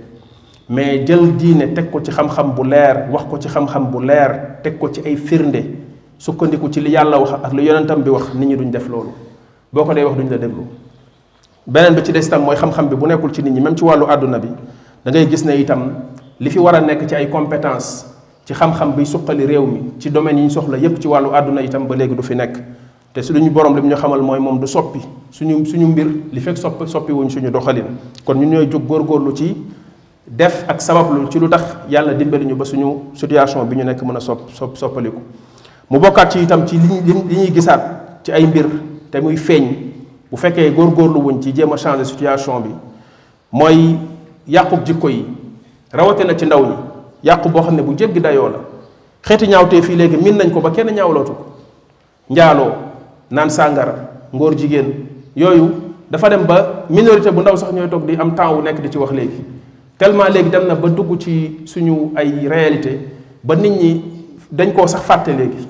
mais 0.67 1.05
jël 1.05 1.37
diine 1.37 1.71
teg 1.73 1.91
ko 1.91 1.99
ci 2.03 2.11
xam-xam 2.11 2.53
bu 2.57 2.63
leer 2.67 3.07
wax 3.13 3.25
ko 3.29 3.37
ci 3.39 3.47
xam-xam 3.47 3.89
bu 3.91 4.01
leer 4.03 4.59
teg 4.63 4.77
ko 4.79 4.89
ci 4.91 5.01
ay 5.05 5.15
firnde 5.15 5.61
sukkandiku 6.17 6.69
ci 6.71 6.81
li 6.81 6.89
yàlla 6.91 7.17
wax 7.19 7.31
ak 7.45 7.53
li 7.53 7.63
yonentam 7.65 8.01
bi 8.01 8.09
wax 8.09 8.33
nit 8.33 8.47
ñi 8.47 8.55
duñ 8.57 8.71
def 8.71 8.87
loolu 8.89 9.11
boo 9.71 9.85
ko 9.85 9.93
dee 9.93 10.03
wax 10.03 10.17
duñ 10.17 10.29
la 10.29 10.37
déglu 10.37 10.63
beneen 11.67 11.93
bi 11.93 12.01
ci 12.03 12.11
des 12.11 12.25
itam 12.25 12.41
mooy 12.43 12.55
xam-xam 12.57 12.87
bi 12.89 12.95
bu 12.95 13.05
nekkul 13.07 13.31
ci 13.31 13.43
nit 13.43 13.51
ñi 13.51 13.61
même 13.61 13.77
ci 13.77 13.83
wàllu 13.83 14.05
àdduna 14.09 14.39
bi 14.39 14.49
da 15.05 15.11
gis 15.11 15.45
ne 15.45 15.55
itam 15.57 15.93
li 16.39 16.49
fi 16.49 16.59
war 16.59 16.75
a 16.75 16.79
nekk 16.81 17.05
ci 17.07 17.15
ay 17.15 17.29
compétence 17.29 18.05
ci 18.45 18.53
xam-xam 18.53 18.93
bi 18.95 19.05
suqali 19.05 19.45
réew 19.45 19.65
mi 19.65 19.93
ci 19.99 20.09
domaine 20.09 20.37
yi 20.39 20.45
ñu 20.45 20.49
soxla 20.49 20.77
yépp 20.77 20.99
ci 21.01 21.07
wàllu 21.07 21.29
àdduna 21.33 21.61
itam 21.61 21.85
ba 21.87 21.95
léegi 21.95 22.15
du 22.15 22.23
fi 22.23 22.35
nekk 22.35 22.57
te 23.13 23.21
suñu 23.21 23.49
borom 23.49 23.75
li 23.75 23.81
mu 23.81 23.87
ñu 23.89 23.95
xamal 23.95 24.21
mooy 24.21 24.39
moom 24.39 24.59
du 24.59 24.67
soppi 24.67 24.99
suñu 25.31 25.65
suñu 25.65 25.85
mbir 25.87 26.07
li 26.31 26.39
fekk 26.39 26.57
soppi 26.57 26.87
soppi 26.87 27.11
wuñ 27.11 27.29
suñu 27.29 27.49
doxalin 27.49 27.85
kon 28.23 28.35
ñun 28.39 28.49
ñooy 28.49 28.67
jóg 28.71 28.83
góorlu 28.87 29.33
ci 29.35 29.53
def 30.27 30.63
ak 30.67 30.81
sabablu 30.81 31.27
ci 31.29 31.37
lu 31.39 31.49
tax 31.49 31.61
yàlla 31.89 32.13
dimbali 32.13 32.45
ñu 32.45 32.55
ba 32.55 32.63
suñu 32.63 33.09
situation 33.13 33.63
bi 33.67 33.75
ñu 33.75 33.83
nekk 33.83 34.01
mën 34.03 34.15
a 34.15 34.19
sopp 34.19 34.49
sopp 34.53 34.75
soppaliku. 34.77 35.19
mu 35.89 35.99
bokkaat 35.99 36.31
ci 36.31 36.39
itam 36.39 36.65
ci 36.65 36.77
li 36.79 37.01
li 37.05 37.37
ñuy 37.37 37.51
gisaat 37.53 38.21
ci 38.23 38.31
ay 38.31 38.45
mbir 38.45 38.67
te 39.11 39.19
muy 39.19 39.35
feeñ 39.35 39.67
bu 40.31 40.37
fekkee 40.37 40.71
góorgóorlu 40.71 41.19
wuñ 41.19 41.41
ci 41.41 41.51
jéem 41.53 41.71
a 41.73 41.77
changer 41.77 42.05
situation 42.05 42.61
bi 42.61 42.69
mooy 43.51 43.97
yàqub 44.47 44.85
jikko 44.85 45.09
yi 45.09 45.25
rawatina 45.91 46.33
ci 46.37 46.45
ndaw 46.45 46.65
ñi 46.65 46.75
yàqu 47.23 47.49
boo 47.49 47.61
xam 47.61 47.75
ne 47.75 47.81
bu 47.81 47.93
jéggi 47.97 48.21
dayoo 48.21 48.47
la 48.47 48.59
xeeti 49.21 49.47
ñaawtee 49.49 49.81
fii 49.81 49.97
léegi 49.97 50.15
miin 50.15 50.37
nañ 50.37 50.49
ko 50.49 50.61
ba 50.61 50.71
kenn 50.71 50.89
ñaawlootu 50.95 51.31
ko 51.33 51.45
njaaloo 52.29 52.71
naan 53.31 53.49
sàngara 53.49 53.95
ngóor 54.33 54.55
jigéen 54.57 54.87
yooyu 55.35 55.69
dafa 56.11 56.29
dem 56.29 56.43
ba 56.47 56.83
minorité 56.89 57.31
bu 57.31 57.41
ndaw 57.41 57.55
sax 57.55 57.71
ñooy 57.71 57.87
toog 57.89 58.05
di 58.05 58.15
am 58.19 58.35
temps 58.35 58.53
wu 58.53 58.61
nekk 58.61 58.81
di 58.81 58.89
ci 58.89 58.97
wax 58.97 59.11
léegi 59.11 59.41
tellement 59.97 60.25
léegi 60.29 60.49
dem 60.49 60.67
na 60.67 60.75
ba 60.75 60.89
dugg 60.89 61.17
ci 61.19 61.61
suñu 61.65 62.11
ay 62.15 62.47
réalité 62.47 62.99
ba 63.43 63.55
nit 63.55 63.69
ñi 63.69 64.03
dañ 64.51 64.73
koo 64.73 64.85
sax 64.87 65.01
fàtte 65.03 65.29
léegi 65.31 65.65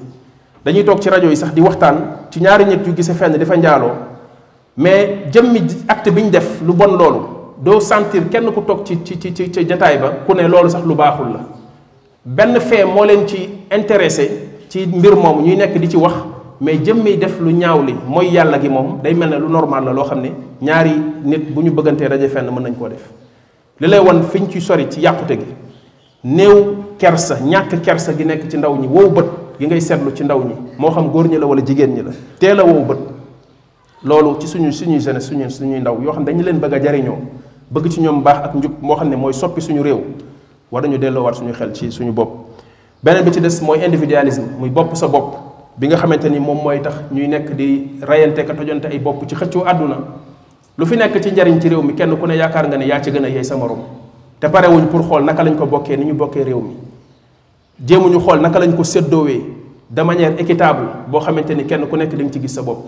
dañuy 0.66 0.84
toog 0.84 1.00
ci 1.00 1.10
rajo 1.10 1.28
yi 1.28 1.36
sax 1.36 1.54
di 1.54 1.62
waxtaan 1.62 1.96
ci 2.32 2.40
ñaari 2.42 2.66
nit 2.66 2.86
yu 2.86 2.94
gise 2.96 3.14
fenn 3.14 3.38
dafa 3.38 3.56
njaaloo 3.58 3.92
mais 4.78 5.28
jëmmi 5.32 5.62
act 5.88 6.10
bi 6.10 6.24
ñu 6.24 6.30
def 6.32 6.62
lu 6.66 6.74
bon 6.74 6.98
loolu 6.98 7.20
doo 7.62 7.80
sentir 7.80 8.28
kenn 8.30 8.52
ku 8.52 8.62
toog 8.66 8.84
ci 8.84 9.00
ci 9.04 9.20
ci 9.20 9.52
ci 9.52 9.66
jataay 9.68 9.98
ba 10.00 10.10
ku 10.26 10.34
ne 10.34 10.48
loolu 10.48 10.70
sax 10.70 10.84
lu 10.84 10.96
baaxul 10.96 11.34
la 11.34 11.40
benn 12.26 12.60
fee 12.60 12.84
moo 12.86 13.06
leen 13.06 13.28
ci 13.28 13.48
intéressé 13.72 14.48
ci 14.68 14.88
mbir 14.88 15.16
moomu 15.16 15.44
ñuy 15.46 15.56
nekk 15.56 15.78
di 15.78 15.88
ci 15.90 15.98
wax 15.98 16.14
mais 16.62 16.78
jëmmi 16.86 17.18
def 17.18 17.42
lu 17.42 17.54
ñaaw 17.56 17.84
li 17.84 17.96
mooy 18.08 18.28
yàlla 18.30 18.60
gi 18.62 18.70
moom 18.70 19.00
day 19.04 19.16
mel 19.16 19.30
ne 19.32 19.38
lu 19.40 19.48
normal 19.50 19.84
la 19.84 19.92
loo 19.94 20.04
xam 20.04 20.22
ne 20.22 20.30
ñaari 20.62 20.92
nit 21.26 21.50
bu 21.52 21.64
ñu 21.64 21.72
bëggantee 21.72 22.08
daje 22.08 22.28
fenn 22.30 22.46
mën 22.52 22.62
nañ 22.62 22.76
koo 22.78 22.88
def 22.88 23.10
li 23.80 23.88
lay 23.88 24.00
wan 24.00 24.22
fiñ 24.22 24.48
ci 24.48 24.62
sori 24.62 24.86
ci 24.88 25.00
yàqute 25.00 25.40
gi 25.40 25.46
néew 26.24 26.76
kersa 27.00 27.40
ñàkk 27.40 27.82
kersa 27.82 28.14
gi 28.14 28.24
nekk 28.24 28.48
ci 28.50 28.58
ndaw 28.58 28.78
ñi 28.78 28.86
wow 28.88 29.10
bët 29.10 29.26
gi 29.60 29.66
ngay 29.66 29.82
seetlu 29.82 30.12
ci 30.14 30.24
ndaw 30.24 30.40
ñi 30.46 30.54
moo 30.78 30.92
xam 30.92 31.10
góor 31.10 31.28
ñi 31.30 31.40
la 31.40 31.48
wala 31.48 31.62
jigéen 31.66 31.94
ñi 31.96 32.04
la 32.04 32.12
teel 32.40 32.60
a 32.60 32.64
wow 32.64 32.86
bët 32.86 33.00
loolu 34.04 34.38
ci 34.40 34.46
suñu 34.48 34.72
suñuy 34.72 35.00
jeunesse 35.00 35.30
suñu 35.30 35.50
suñuy 35.50 35.80
ndaw 35.80 36.00
yoo 36.00 36.12
xam 36.14 36.24
ne 36.24 36.28
dañu 36.32 36.44
leen 36.44 36.60
bëgg 36.60 36.74
a 36.76 36.80
jariñoo 36.80 37.18
bëgg 37.72 37.88
ci 37.90 38.02
ñoom 38.02 38.22
baax 38.22 38.46
ak 38.46 38.54
njub 38.56 38.74
moo 38.82 38.96
xam 38.98 39.10
ne 39.10 39.16
mooy 39.16 39.34
soppi 39.34 39.62
suñu 39.62 39.82
réew 39.82 40.02
war 40.72 40.84
nañu 40.84 41.00
delloowaat 41.00 41.38
suñu 41.38 41.54
xel 41.54 41.74
ci 41.74 41.90
suñu 41.92 42.12
bopp 42.12 42.30
beneen 43.02 43.24
bi 43.24 43.32
ci 43.32 43.42
des 43.42 43.62
mooy 43.66 43.80
individualisme 43.84 44.44
muy 44.60 44.70
bopp 44.70 44.94
sa 44.96 45.08
bopp 45.08 45.41
bi 45.78 45.88
nga 45.88 45.98
xamante 46.00 46.28
ni 46.28 46.40
moom 46.40 46.60
mooy 46.64 46.80
tax 46.84 47.08
ñuy 47.12 47.28
nekk 47.28 47.56
di 47.56 47.98
rayante 48.02 48.44
ka 48.46 48.54
tojante 48.54 48.86
ay 48.92 49.00
bopp 49.00 49.24
ci 49.28 49.36
xëccoo 49.36 49.64
àdduna 49.66 49.98
lu 50.78 50.86
fi 50.86 50.96
nekk 50.98 51.20
ci 51.24 51.32
njariñ 51.32 51.60
ci 51.62 51.70
réew 51.70 51.82
mi 51.82 51.94
kenn 51.96 52.14
ku 52.18 52.26
ne 52.28 52.36
yaakaar 52.36 52.68
nga 52.68 52.78
ne 52.78 52.86
yaa 52.86 53.00
ci 53.02 53.10
gën 53.12 53.24
a 53.24 53.28
yey 53.30 53.44
sa 53.44 53.56
morom 53.56 53.80
te 54.40 54.48
parewuñ 54.50 54.88
pour 54.88 55.02
xool 55.08 55.24
naka 55.24 55.44
lañ 55.44 55.56
ko 55.56 55.66
bokkee 55.66 55.96
ni 55.96 56.06
ñu 56.06 56.14
bokkee 56.14 56.44
réew 56.44 56.62
mi 56.62 56.76
jéemuñu 57.86 58.20
xool 58.20 58.42
naka 58.42 58.60
lañ 58.60 58.76
ko 58.76 58.84
séddoowee 58.84 59.42
de 59.90 60.02
manière 60.04 60.34
boo 61.08 61.20
xamante 61.22 61.52
ni 61.56 61.66
kenn 61.66 61.88
ku 61.88 61.96
nekk 61.96 62.14
di 62.16 62.24
nga 62.24 62.32
ci 62.32 62.40
gis 62.42 62.52
sa 62.54 62.62
bopp 62.62 62.86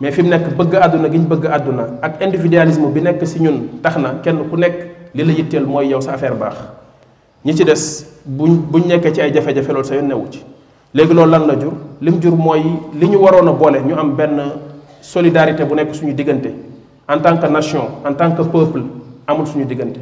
mais 0.00 0.12
fi 0.12 0.22
mu 0.22 0.28
nekk 0.28 0.54
bëgg 0.56 0.74
àdduna 0.76 1.10
gi 1.10 1.18
ñu 1.18 1.26
bëgg 1.26 1.46
àdduna 1.46 1.86
ak 2.00 2.22
individualisme 2.22 2.86
bi 2.92 3.00
nekk 3.02 3.26
si 3.26 3.40
ñun 3.40 3.80
tax 3.82 3.96
na 3.96 4.20
kenn 4.22 4.38
ku 4.48 4.56
nekk 4.56 4.76
li 5.14 5.24
la 5.24 5.32
yitteel 5.32 5.66
mooy 5.66 5.88
yow 5.88 6.00
sa 6.00 6.12
affaire 6.12 6.36
baax 6.38 6.54
ñi 7.44 7.54
ci 7.56 7.64
des 7.64 8.06
buñ 8.24 8.54
buñ 8.70 8.86
nekkee 8.86 9.12
ci 9.12 9.20
ay 9.20 9.32
jafe-jafe 9.34 9.68
loolu 9.72 9.84
sa 9.84 9.94
yoon 9.96 10.06
newu 10.06 10.26
ci 10.30 10.44
léegi 10.92 11.14
loolu 11.14 11.30
lan 11.30 11.46
la 11.46 11.54
jur 11.58 11.72
lim 12.00 12.20
jur 12.20 12.34
mooy 12.36 12.62
li 13.00 13.08
ñu 13.08 13.16
waroon 13.18 13.48
a 13.48 13.52
boole 13.52 13.80
ñu 13.84 13.94
am 13.96 14.14
benn 14.16 14.40
solidarité 15.00 15.64
bu 15.64 15.74
nekk 15.74 15.94
suñu 15.94 16.14
diggante 16.14 16.48
en 17.08 17.18
tant 17.20 17.36
que 17.36 17.46
nation 17.46 17.82
en 18.04 18.14
tant 18.14 18.32
que 18.32 18.42
peuple 18.42 18.82
amul 19.26 19.46
suñu 19.46 19.64
diggante 19.64 20.00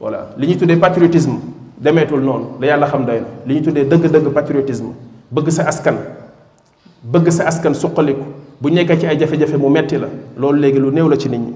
voilà 0.00 0.28
li 0.36 0.46
ñu 0.48 0.56
tuddee 0.56 0.76
patriotisme 0.76 1.38
demeetul 1.78 2.20
noonu 2.20 2.44
da 2.60 2.66
yàlla 2.66 2.86
xam 2.86 3.04
doy 3.06 3.20
na 3.20 3.26
li 3.46 3.54
ñuy 3.54 3.62
tuddee 3.62 3.84
dëgg-dëgg 3.84 4.28
patriotisme 4.32 4.90
bëgg 5.30 5.50
sa 5.50 5.62
askan 5.64 5.94
bëgg 7.02 7.30
sa 7.30 7.44
askan 7.46 7.72
suqaliku 7.74 8.24
bu 8.60 8.68
nekkee 8.70 8.98
ci 8.98 9.06
ay 9.06 9.16
jafe-jafe 9.18 9.56
mu 9.56 9.68
metti 9.70 9.96
la 9.98 10.08
loolu 10.36 10.60
léegi 10.60 10.78
lu 10.78 10.90
néew 10.90 11.08
la 11.08 11.16
ci 11.16 11.28
nit 11.30 11.38
ñi 11.38 11.54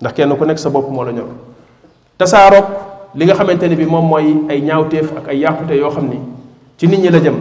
ndax 0.00 0.12
kenn 0.14 0.36
ku 0.36 0.44
nekk 0.44 0.58
sa 0.58 0.70
bopp 0.70 0.88
moo 0.88 1.02
la 1.04 1.10
ñor 1.12 1.28
tasaaroog 2.16 2.64
li 3.16 3.24
nga 3.24 3.34
xamante 3.34 3.64
ne 3.68 3.74
bi 3.74 3.84
moom 3.86 4.06
mooy 4.06 4.36
ay 4.48 4.60
ñaawteef 4.62 5.16
ak 5.16 5.28
ay 5.28 5.38
yàqute 5.40 5.70
yoo 5.74 5.90
xam 5.90 6.08
ni 6.08 6.18
ci 6.76 6.86
nit 6.86 7.00
ñi 7.00 7.08
la 7.10 7.18
jëm 7.18 7.34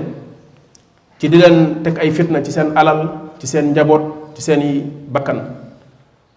ci 1.22 1.30
di 1.30 1.38
leen 1.38 1.86
teg 1.86 2.02
ay 2.02 2.10
fitna 2.10 2.42
ci 2.42 2.50
seen 2.50 2.74
alal 2.74 3.30
ci 3.38 3.46
seen 3.46 3.70
njaboot 3.78 4.34
ci 4.34 4.42
seeni 4.42 4.82
bakkan 5.06 5.38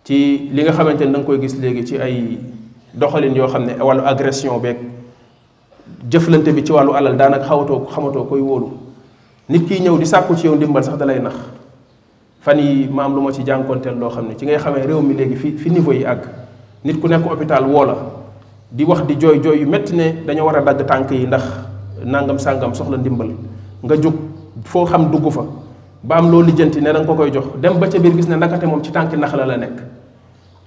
ci 0.04 0.52
li 0.52 0.60
nga 0.60 0.76
xamante 0.76 1.08
ni 1.08 1.12
da 1.16 1.24
koy 1.24 1.40
gis 1.40 1.56
léegi 1.56 1.84
ci 1.88 1.94
ay 1.96 2.36
doxalin 2.92 3.32
yoo 3.32 3.48
xam 3.48 3.64
ne 3.64 3.80
wàllu 3.80 4.04
agression 4.04 4.60
beeg 4.60 4.76
jëflante 6.04 6.52
bi 6.52 6.60
ci 6.60 6.72
wàllu 6.76 6.92
alal 6.92 7.16
daanaka 7.16 7.48
xawatoo 7.48 7.88
xamatoo 7.88 8.24
koy 8.28 8.44
wóolu 8.44 8.76
nit 9.48 9.64
kiy 9.64 9.80
ñëw 9.80 9.96
di 9.96 10.04
sàkku 10.04 10.36
ci 10.36 10.52
yow 10.52 10.56
ndimbal 10.56 10.84
sax 10.84 10.98
dalay 11.00 11.16
nax 11.18 11.32
fan 12.44 12.60
yi 12.60 12.84
ma 12.86 13.08
lu 13.08 13.22
ma 13.22 13.32
ci 13.32 13.40
jànkoonteel 13.40 13.96
loo 13.96 14.10
xam 14.10 14.28
ne 14.28 14.36
ci 14.36 14.44
ngay 14.44 14.58
xamee 14.60 14.84
réew 14.84 15.00
mi 15.00 15.14
léegi 15.16 15.34
fi 15.36 15.56
fi 15.56 15.70
niveau 15.70 15.94
yi 15.96 16.04
àgg 16.04 16.28
nit 16.84 17.00
ku 17.00 17.08
nekk 17.08 17.24
hôpital 17.24 17.64
woo 17.64 17.84
la 17.86 17.96
di 18.70 18.84
wax 18.84 19.06
di 19.06 19.16
jooy 19.18 19.40
jooy 19.40 19.60
yu 19.60 19.66
metti 19.66 19.96
ne 19.96 20.12
dañoo 20.28 20.44
war 20.44 20.56
a 20.56 20.60
dagg 20.60 20.84
tànk 20.86 21.10
yi 21.10 21.24
ndax 21.26 21.42
nangam 22.04 22.36
sàngam 22.38 22.74
soxla 22.74 22.98
ndimbal 22.98 23.32
foo 24.64 24.86
xam 24.88 25.10
dugg 25.12 25.30
fa 25.32 25.44
ba 26.04 26.16
am 26.18 26.30
loo 26.30 26.42
lijjanti 26.42 26.80
ne 26.80 26.92
da 26.92 27.04
ko 27.04 27.14
koy 27.14 27.30
jox 27.32 27.44
dem 27.60 27.78
ba 27.78 27.88
ca 27.88 27.98
biir 27.98 28.12
gis 28.16 28.28
ne 28.28 28.36
ndakate 28.36 28.64
moom 28.66 28.82
ci 28.82 28.90
tànki 28.90 29.16
nax 29.16 29.32
la 29.36 29.46
la 29.46 29.56
nekk 29.56 29.76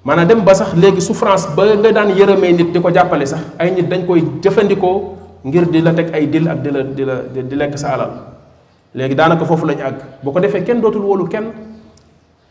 maanaam 0.05 0.27
dem 0.27 0.41
ba 0.45 0.53
sax 0.53 0.73
léegi 0.73 1.01
souffrance 1.01 1.47
ba 1.55 1.65
nga 1.75 1.91
daan 1.91 2.09
yërëmee 2.13 2.53
nit 2.55 2.71
di 2.71 2.79
ko 2.81 2.89
jàppale 2.93 3.25
sax 3.25 3.41
ay 3.59 3.71
nit 3.71 3.87
dañ 3.89 4.05
koy 4.05 4.21
jëfandikoo 4.41 5.15
ngir 5.43 5.69
di 5.69 5.81
la 5.81 5.93
teg 5.93 6.13
ay 6.13 6.27
dil 6.29 6.47
ak 6.47 6.61
di 6.61 6.69
la 6.71 6.83
di 6.83 7.03
la 7.05 7.15
di 7.43 7.55
lekk 7.55 7.77
sa 7.77 7.93
alal 7.93 8.11
léegi 8.95 9.15
daanaka 9.15 9.45
foofu 9.45 9.65
lañu 9.65 9.81
àgg 9.83 9.99
boo 10.23 10.31
ko 10.31 10.39
defee 10.39 10.63
kenn 10.63 10.81
dootul 10.81 11.01
wóolu 11.01 11.27
kenn 11.27 11.47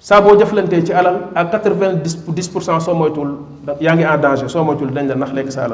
saa 0.01 0.21
boo 0.21 0.37
jëflantee 0.37 0.83
ci 0.85 0.93
alal 0.93 1.29
ak 1.35 1.51
quatre-vingt-dix 1.51 2.49
pour 2.49 2.63
cent 2.63 2.81
soo 2.81 2.95
moytuwul 2.95 3.37
yaa 3.81 3.95
ngi 3.95 4.05
en 4.05 4.19
danger 4.19 4.49
soo 4.51 4.65
moytuwul 4.65 4.93
dañ 4.93 5.09
la 5.09 5.15
nax 5.15 5.33
lekk 5.33 5.53
sa 5.53 5.69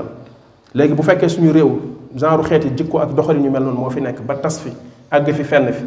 léegi 0.74 0.94
bu 0.94 1.02
fekkee 1.02 1.28
suñu 1.28 1.50
réew 1.52 1.78
genre 2.16 2.42
xeeti 2.44 2.72
jikko 2.76 2.98
ak 2.98 3.14
doxalin 3.14 3.44
yu 3.44 3.50
mel 3.50 3.62
noonu 3.64 3.80
moo 3.80 3.90
fi 3.90 4.00
nekk 4.00 4.20
ba 4.26 4.36
tas 4.36 4.58
fi 4.60 4.70
àgg 5.16 5.32
fi 5.36 5.42
fenn 5.44 5.66
fi 5.72 5.84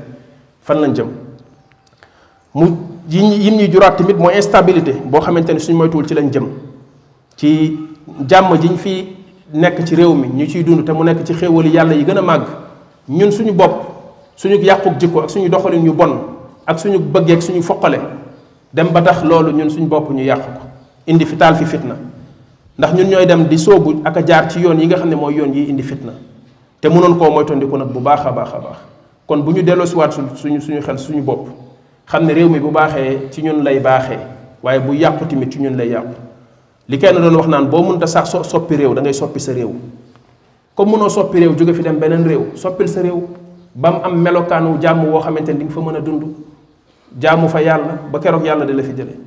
fan 0.62 0.76
lañ 0.78 0.94
jëm 0.96 1.08
mu 2.54 2.66
yi 3.10 3.20
yim 3.42 3.56
ñuy 3.56 3.70
juraat 3.72 3.96
tamit 3.98 4.14
mooy 4.18 4.36
instabilité 4.36 4.92
boo 5.04 5.20
xamante 5.22 5.50
ne 5.54 5.60
suñ 5.60 5.74
moytuwul 5.76 6.06
ci 6.08 6.14
lañ 6.14 6.30
jëm 6.32 6.46
ci 7.36 7.74
jàmm 8.30 8.56
jiñ 8.62 8.78
fi 8.78 9.08
nekk 9.52 9.84
ci 9.84 9.96
réew 9.96 10.14
mi 10.14 10.28
ñu 10.30 10.46
ciy 10.46 10.64
dund 10.64 10.86
te 10.86 10.92
mu 10.92 11.04
nekk 11.04 11.24
ci 11.26 11.34
xéewali 11.34 11.70
yàlla 11.72 11.94
yi 11.96 12.04
gën 12.06 12.18
a 12.18 12.22
màgg 12.22 12.44
ñun 13.10 13.32
suñu 13.32 13.52
bopp 13.52 13.72
suñu 14.36 14.58
yàquk 14.62 14.98
jikko 15.00 15.22
ak 15.22 15.30
suñu 15.32 15.50
doxalin 15.50 15.84
yu 15.84 15.92
bon 15.94 16.18
ak 16.68 16.80
suñu 16.80 17.00
bëggeek 17.00 17.38
ak 17.38 17.42
suñu 17.42 17.64
foqale 17.64 17.98
dem 18.72 18.90
ba 18.92 19.02
tax 19.02 19.24
loolu 19.24 19.52
ñun 19.52 19.70
suñu 19.70 19.88
bopp 19.88 20.10
ñu 20.12 20.24
yàq 20.24 20.40
ko 20.40 20.52
indi 21.08 21.26
fi 21.26 21.36
taal 21.36 21.56
fi 21.56 21.66
fitna 21.66 21.96
ndax 22.78 22.94
ñun 22.94 23.08
ñooy 23.08 23.26
dem 23.26 23.46
di 23.48 23.58
sóobu 23.58 24.02
ak 24.06 24.18
a 24.18 24.22
jaar 24.26 24.50
ci 24.52 24.60
yoon 24.60 24.78
yi 24.80 24.86
nga 24.86 24.98
xam 24.98 25.10
ne 25.10 25.16
mooy 25.16 25.34
yoon 25.36 25.52
yi 25.54 25.70
indi 25.70 25.82
fitna 25.82 26.14
te 26.80 26.88
mënoon 26.90 27.18
koo 27.18 27.32
moytandiku 27.32 27.76
nag 27.78 27.88
bu 27.90 28.00
baax 28.00 28.20
a 28.26 28.32
baax 28.32 28.54
a 28.54 28.58
baax 28.60 28.78
kon 29.28 29.38
bu 29.46 29.52
ñu 29.54 29.62
delloosiwaat 29.64 30.12
suñu 30.38 30.62
suñu 30.62 30.82
xel 30.82 30.98
suñu 31.00 31.22
bopp 31.22 31.50
xam 32.06 32.26
ne 32.26 32.34
réew 32.34 32.48
mi 32.50 32.60
bu 32.60 32.70
baaxee 32.70 33.28
ci 33.32 33.42
ñun 33.42 33.64
lay 33.64 33.80
baaxee 33.80 34.20
waaye 34.62 34.80
bu 34.80 34.94
yàqu 34.96 35.26
tamit 35.26 35.52
ci 35.52 35.60
ñun 35.60 35.76
lay 35.76 35.90
yàqu 35.90 36.14
li 36.88 36.98
kenn 37.00 37.18
doon 37.20 37.36
wax 37.36 37.48
naan 37.48 37.68
boo 37.68 37.82
mënta 37.82 38.06
sax 38.06 38.30
so 38.30 38.44
soppi 38.44 38.76
réew 38.76 38.94
da 38.94 39.02
ngay 39.02 39.14
soppi 39.14 39.40
sa 39.40 39.52
réew 39.54 39.72
comme 40.76 40.92
mënoo 40.92 41.10
soppi 41.10 41.40
réew 41.40 41.56
fi 41.74 41.82
dem 41.82 41.98
beneen 41.98 42.24
réew 42.24 42.56
soppil 42.56 42.88
sa 42.88 43.02
réew 43.02 43.22
ba 43.74 43.90
mu 43.92 43.98
am 44.04 44.20
melokaanu 44.22 44.80
jàmm 44.80 45.06
woo 45.06 45.20
xamante 45.20 45.50
ni 45.54 45.58
di 45.58 45.64
nga 45.66 45.74
fa 45.74 45.80
mën 45.82 45.96
a 45.96 46.00
dund 46.02 46.24
jaamu 47.20 47.48
fa 47.48 47.62
yàlla 47.62 47.98
ba 48.12 48.20
keroog 48.20 48.46
yàlla 48.46 48.66
di 48.66 48.74
la 48.74 48.84
fi 48.84 48.92
jële 48.96 49.18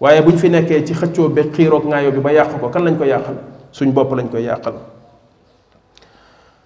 waaye 0.00 0.22
bu 0.22 0.30
ñu 0.30 0.38
fi 0.38 0.48
nekkee 0.48 0.82
ci 0.86 0.94
xëccoo 0.94 1.28
ba 1.28 1.42
xiiroog 1.52 1.84
ngaayoo 1.86 2.10
bi 2.12 2.20
ba 2.20 2.32
yàq 2.32 2.58
ko 2.58 2.68
kan 2.70 2.82
lañ 2.84 2.96
ko 2.96 3.04
yàqal 3.04 3.34
suñ 3.70 3.92
bopp 3.92 4.12
lañ 4.14 4.28
koy 4.30 4.44
yàqal 4.44 4.74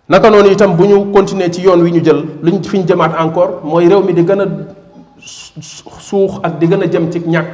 naka 0.09 0.31
noonu 0.31 0.51
itam 0.51 0.77
bu 0.79 0.87
ñu 0.87 1.11
continuer 1.13 1.51
ci 1.51 1.63
yoon 1.63 1.83
wi 1.83 1.91
ñu 1.93 2.01
jël 2.05 2.25
luñ 2.43 2.63
fi 2.63 2.79
ñu 2.79 2.87
jëmaat 2.87 3.15
encore 3.19 3.61
mooy 3.65 3.89
réew 3.89 4.03
mi 4.03 4.13
di 4.15 4.23
gën 4.25 4.41
a 4.41 4.47
suux 5.21 6.39
ak 6.43 6.59
di 6.61 6.67
gën 6.69 6.81
a 6.83 6.87
jëm 6.87 7.11
ci 7.11 7.19
ñàkk 7.27 7.49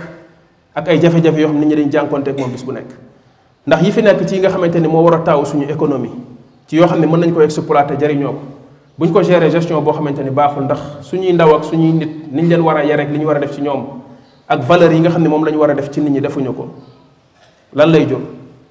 ak 0.75 0.89
ay 0.89 1.01
jafe-jafe 1.01 1.41
yoo 1.41 1.49
xam 1.49 1.59
ne 1.59 1.65
nit 1.65 1.77
ñi 1.77 1.83
dañ 1.85 1.91
jànkonteeg 1.93 2.39
moom 2.39 2.51
bis 2.53 2.63
bu 2.63 2.73
nekk 2.73 2.89
ndax 3.67 3.83
yi 3.83 3.91
fi 3.91 4.03
nekk 4.03 4.27
ci 4.27 4.35
yi 4.35 4.41
nga 4.41 4.51
xamante 4.51 4.77
ni 4.81 4.87
moo 4.89 5.01
war 5.03 5.15
a 5.15 5.19
taaw 5.21 5.45
suñu 5.47 5.65
économie 5.67 6.11
ci 6.67 6.77
yoo 6.77 6.87
xam 6.87 7.01
ne 7.01 7.07
mën 7.07 7.21
nañ 7.21 7.33
ko 7.33 7.41
exploiter 7.41 7.97
jariñoo 7.99 8.33
ko 8.33 8.41
bu 8.99 9.07
ñu 9.07 9.13
ko 9.13 9.23
gérer 9.23 9.51
gestion 9.51 9.81
boo 9.83 9.93
xamante 9.95 10.19
ni 10.23 10.29
baaxul 10.31 10.65
ndax 10.65 10.79
suñuy 11.01 11.33
ndaw 11.33 11.55
ak 11.55 11.65
suñuy 11.65 11.93
nit 11.93 12.33
niñ 12.33 12.49
leen 12.49 12.61
war 12.61 12.77
a 12.77 12.85
yar 12.85 13.01
ak 13.01 13.09
li 13.11 13.19
ñu 13.19 13.25
war 13.27 13.37
a 13.37 13.41
def 13.41 13.55
ci 13.55 13.63
ñoom 13.63 13.83
ak 14.47 14.61
valeur 14.67 14.93
yi 14.93 15.01
nga 15.01 15.09
xam 15.09 15.23
ne 15.23 15.29
moom 15.29 15.45
la 15.47 15.51
ñu 15.53 15.57
war 15.59 15.71
a 15.71 15.75
def 15.75 15.89
ci 15.91 16.01
nit 16.03 16.11
ñi 16.11 16.21
defuñu 16.21 16.53
ko 16.55 16.69
lan 17.73 17.91
lay 17.91 18.05
jur 18.07 18.19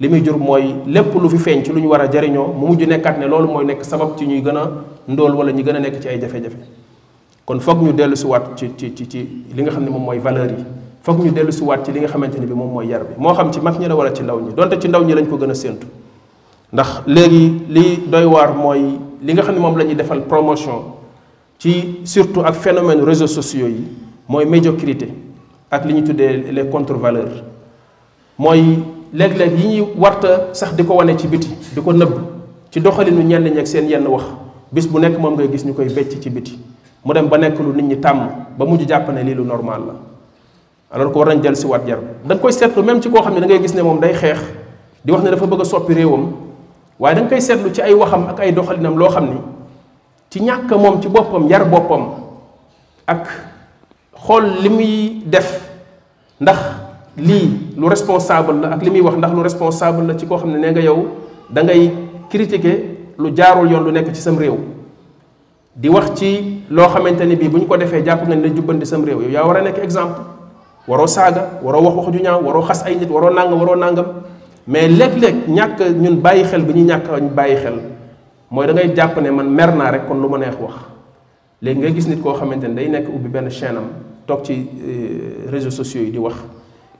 li 0.02 0.08
muy 0.08 0.20
jur 0.24 0.36
mooy 0.36 0.74
lépp 0.86 1.14
lu 1.14 1.28
fi 1.30 1.38
feeñ 1.38 1.62
ci 1.64 1.70
lu 1.72 1.78
ñu 1.80 1.88
war 1.88 2.10
mu 2.56 2.66
muju 2.66 2.86
nekkat 2.86 3.18
ne 3.20 3.26
lolu 3.28 3.46
moy 3.46 3.64
nekk 3.64 3.84
sabab 3.84 4.18
ci 4.18 4.26
ñuy 4.26 4.42
gëna 4.42 4.68
ndol 5.06 5.32
wala 5.34 5.52
ñu 5.52 5.62
gëna 5.62 5.78
a 5.78 5.80
nekk 5.80 6.00
ci 6.00 6.08
ay 6.08 6.18
jafé 6.20 6.40
jafé 6.42 6.56
kon 7.46 7.60
foog 7.60 7.82
ñu 7.84 7.92
dellu 7.92 8.16
ci 8.16 8.26
wat 8.26 8.50
ci 8.56 8.72
ci 8.76 8.92
ci 8.94 9.18
li 9.54 9.62
nga 9.62 9.70
xamne 9.70 9.88
mom 9.90 10.02
moy 10.02 10.18
valeur 10.18 10.50
yi 10.50 10.64
foog 11.02 11.22
ñu 11.24 11.32
ci 11.52 11.62
wat 11.62 11.84
ci 11.84 11.92
li 11.92 12.00
nga 12.00 12.08
xamanteni 12.08 12.44
bi 12.46 12.52
mom 12.52 12.72
moy 12.72 12.86
yar 12.88 13.02
bi 13.04 13.14
mo 13.16 13.32
xam 13.32 13.52
ci 13.52 13.60
mag 13.60 13.78
ñi 13.78 13.86
la 13.86 13.94
wala 13.94 14.12
ci 14.12 14.22
ndaw 14.24 14.40
ñi 14.40 14.52
donte 14.54 14.78
ci 14.80 14.88
ndaw 14.88 15.04
ñi 15.04 15.14
lañ 15.14 15.26
ko 15.28 15.36
gëna 15.36 15.54
sentu 15.54 15.86
ndax 16.72 17.02
léegi 17.06 17.62
li 17.68 18.00
doy 18.08 18.24
war 18.24 18.54
moy 18.56 18.82
li 19.22 19.32
nga 19.32 19.42
xamne 19.42 19.60
mom 19.60 19.76
moom 19.76 19.86
la 19.86 19.94
defal 19.94 20.22
promotion 20.24 20.82
ci 21.58 22.00
surtout 22.04 22.40
ak 22.44 22.54
phénomène 22.54 23.02
réseaux 23.04 23.28
sociaux 23.28 23.68
yi 23.68 23.86
moy 24.28 24.44
médiocrité 24.46 25.14
ak 25.70 25.84
li 25.84 25.92
ñu 25.94 26.02
tuddee 26.02 26.50
les 26.50 26.64
contre-valeurs 26.66 27.44
moy 28.36 28.78
léeg-léeg 29.12 29.58
yi 29.58 29.76
ñuy 29.80 29.86
warta 29.96 30.54
sax 30.56 30.72
di 30.74 30.82
ko 30.84 30.94
wane 30.96 31.16
ci 31.18 31.26
biti 31.28 31.48
di 31.52 31.80
ko 31.80 31.92
nëbb 31.92 32.14
ci 32.72 32.80
doxalinu 32.80 33.22
ñenn 33.22 33.44
ñi 33.48 33.58
ak 33.60 33.66
seen 33.68 33.86
yenn 33.88 34.06
wax 34.08 34.24
bis 34.72 34.86
bu 34.88 34.98
nekk 34.98 35.18
moom 35.20 35.34
ngay 35.36 35.48
gis 35.52 35.64
ñu 35.64 35.74
koy 35.76 35.92
becc 35.92 36.18
ci 36.20 36.30
biti 36.30 36.58
mu 37.04 37.12
dem 37.12 37.28
ba 37.28 37.36
nekk 37.36 37.58
lu 37.60 37.72
nit 37.74 37.82
ñi 37.84 37.96
tàmm 38.00 38.20
ba 38.56 38.64
mujj 38.64 38.88
jàpp 38.88 39.08
ne 39.12 39.22
lii 39.22 39.34
lu 39.34 39.42
normal 39.44 39.82
la 39.86 39.94
alors 40.96 41.12
ko 41.12 41.18
war 41.20 41.28
nañ 41.28 41.42
jël 41.42 41.54
si 41.56 41.66
waat 41.66 41.86
jar 41.86 41.98
da 42.24 42.36
koy 42.36 42.52
seetlu 42.52 42.82
même 42.82 43.02
ci 43.02 43.10
koo 43.10 43.20
xam 43.22 43.34
ne 43.34 43.46
da 43.46 43.56
gis 43.58 43.74
ne 43.74 43.82
moom 43.82 44.00
day 44.00 44.14
xeex 44.14 44.38
di 45.04 45.12
wax 45.12 45.22
ne 45.22 45.30
dafa 45.30 45.46
bëgg 45.46 45.60
a 45.60 45.64
soppi 45.64 45.92
réewam 45.94 46.30
waaye 46.98 47.14
da 47.14 47.22
koy 47.28 47.40
seetlu 47.40 47.70
ci 47.70 47.82
ay 47.82 47.92
waxam 47.92 48.26
ak 48.30 48.40
ay 48.40 48.52
doxalinam 48.52 48.96
loo 48.98 49.08
xam 49.10 49.26
ni 49.28 49.36
ci 50.30 50.40
ñàkk 50.40 50.70
moom 50.72 51.02
ci 51.02 51.08
boppam 51.08 51.46
yar 51.50 51.66
boppam 51.68 52.08
ak 53.06 53.28
xool 54.24 54.44
li 54.62 54.68
muy 54.70 55.22
def 55.26 55.60
lii 57.16 57.76
lu 57.76 57.88
responsable 57.92 58.54
la 58.62 58.72
ak 58.72 58.80
li 58.82 58.90
muy 58.90 59.00
wax 59.04 59.16
ndax 59.20 59.32
lu 59.36 59.42
responsable 59.42 60.06
la 60.06 60.14
ci 60.16 60.26
koo 60.26 60.36
xam 60.38 60.50
ne 60.52 60.58
ne 60.58 60.70
nga 60.72 60.80
yow 60.80 61.06
da 61.50 61.62
ngay 61.62 61.92
critiquer 62.28 63.12
lu 63.18 63.30
jaarul 63.36 63.70
yoon 63.70 63.84
lu 63.84 63.90
nekk 63.92 64.08
ci 64.14 64.20
sam 64.20 64.38
réew 64.38 64.56
di 65.76 65.88
wax 65.88 66.14
ci 66.16 66.62
loo 66.70 66.88
xamante 66.88 67.22
ni 67.26 67.36
bii 67.36 67.48
bu 67.48 67.58
ñu 67.58 67.66
ko 67.66 67.76
defee 67.76 68.02
jàpp 68.04 68.26
nga 68.26 68.34
ne 68.34 68.48
na 68.48 68.84
sam 68.84 69.04
réew 69.04 69.20
yow 69.22 69.30
yaa 69.30 69.46
war 69.46 69.56
a 69.58 69.62
nekk 69.62 69.78
exemple 69.82 70.22
waroo 70.88 71.06
saaga 71.06 71.60
waroo 71.62 71.82
wax 71.84 71.96
wax 72.06 72.16
ju 72.16 72.22
ñaaw 72.22 72.42
waroo 72.44 72.62
xas 72.62 72.82
ay 72.86 72.96
nit 72.96 73.10
waroo 73.10 73.30
nangam 73.30 73.60
waroo 73.60 73.76
nangam 73.76 74.06
mais 74.66 74.88
léeg 74.88 75.36
ñàkk 75.48 75.80
ñun 76.00 76.16
bàyyi 76.16 76.44
xel 76.44 76.62
bi 76.64 76.72
ñu 76.80 76.84
ñàkk 76.86 77.34
bàyyi 77.34 77.56
xel 77.56 77.74
mooy 78.50 78.66
da 78.66 78.72
ngay 78.72 78.92
jàpp 78.96 79.18
ne 79.20 79.30
man 79.30 79.50
mer 79.50 79.74
naa 79.76 79.90
rek 79.90 80.08
kon 80.08 80.14
lu 80.20 80.28
ma 80.30 80.38
neex 80.38 80.54
wax 80.60 80.74
léegi 81.60 81.78
nga 81.78 81.90
gis 81.90 82.08
nit 82.08 82.22
koo 82.22 82.32
xamante 82.32 82.64
ni 82.68 82.74
day 82.74 82.88
nekk 82.88 83.08
ubbi 83.14 83.28
benn 83.28 83.50
chaîne 83.50 83.76
am 83.76 83.84
toog 84.26 84.44
ci 84.44 84.54
euh, 84.86 85.50
réseaux 85.50 85.70
sociaux 85.70 86.00
yi 86.04 86.10
di 86.10 86.18
wax 86.18 86.36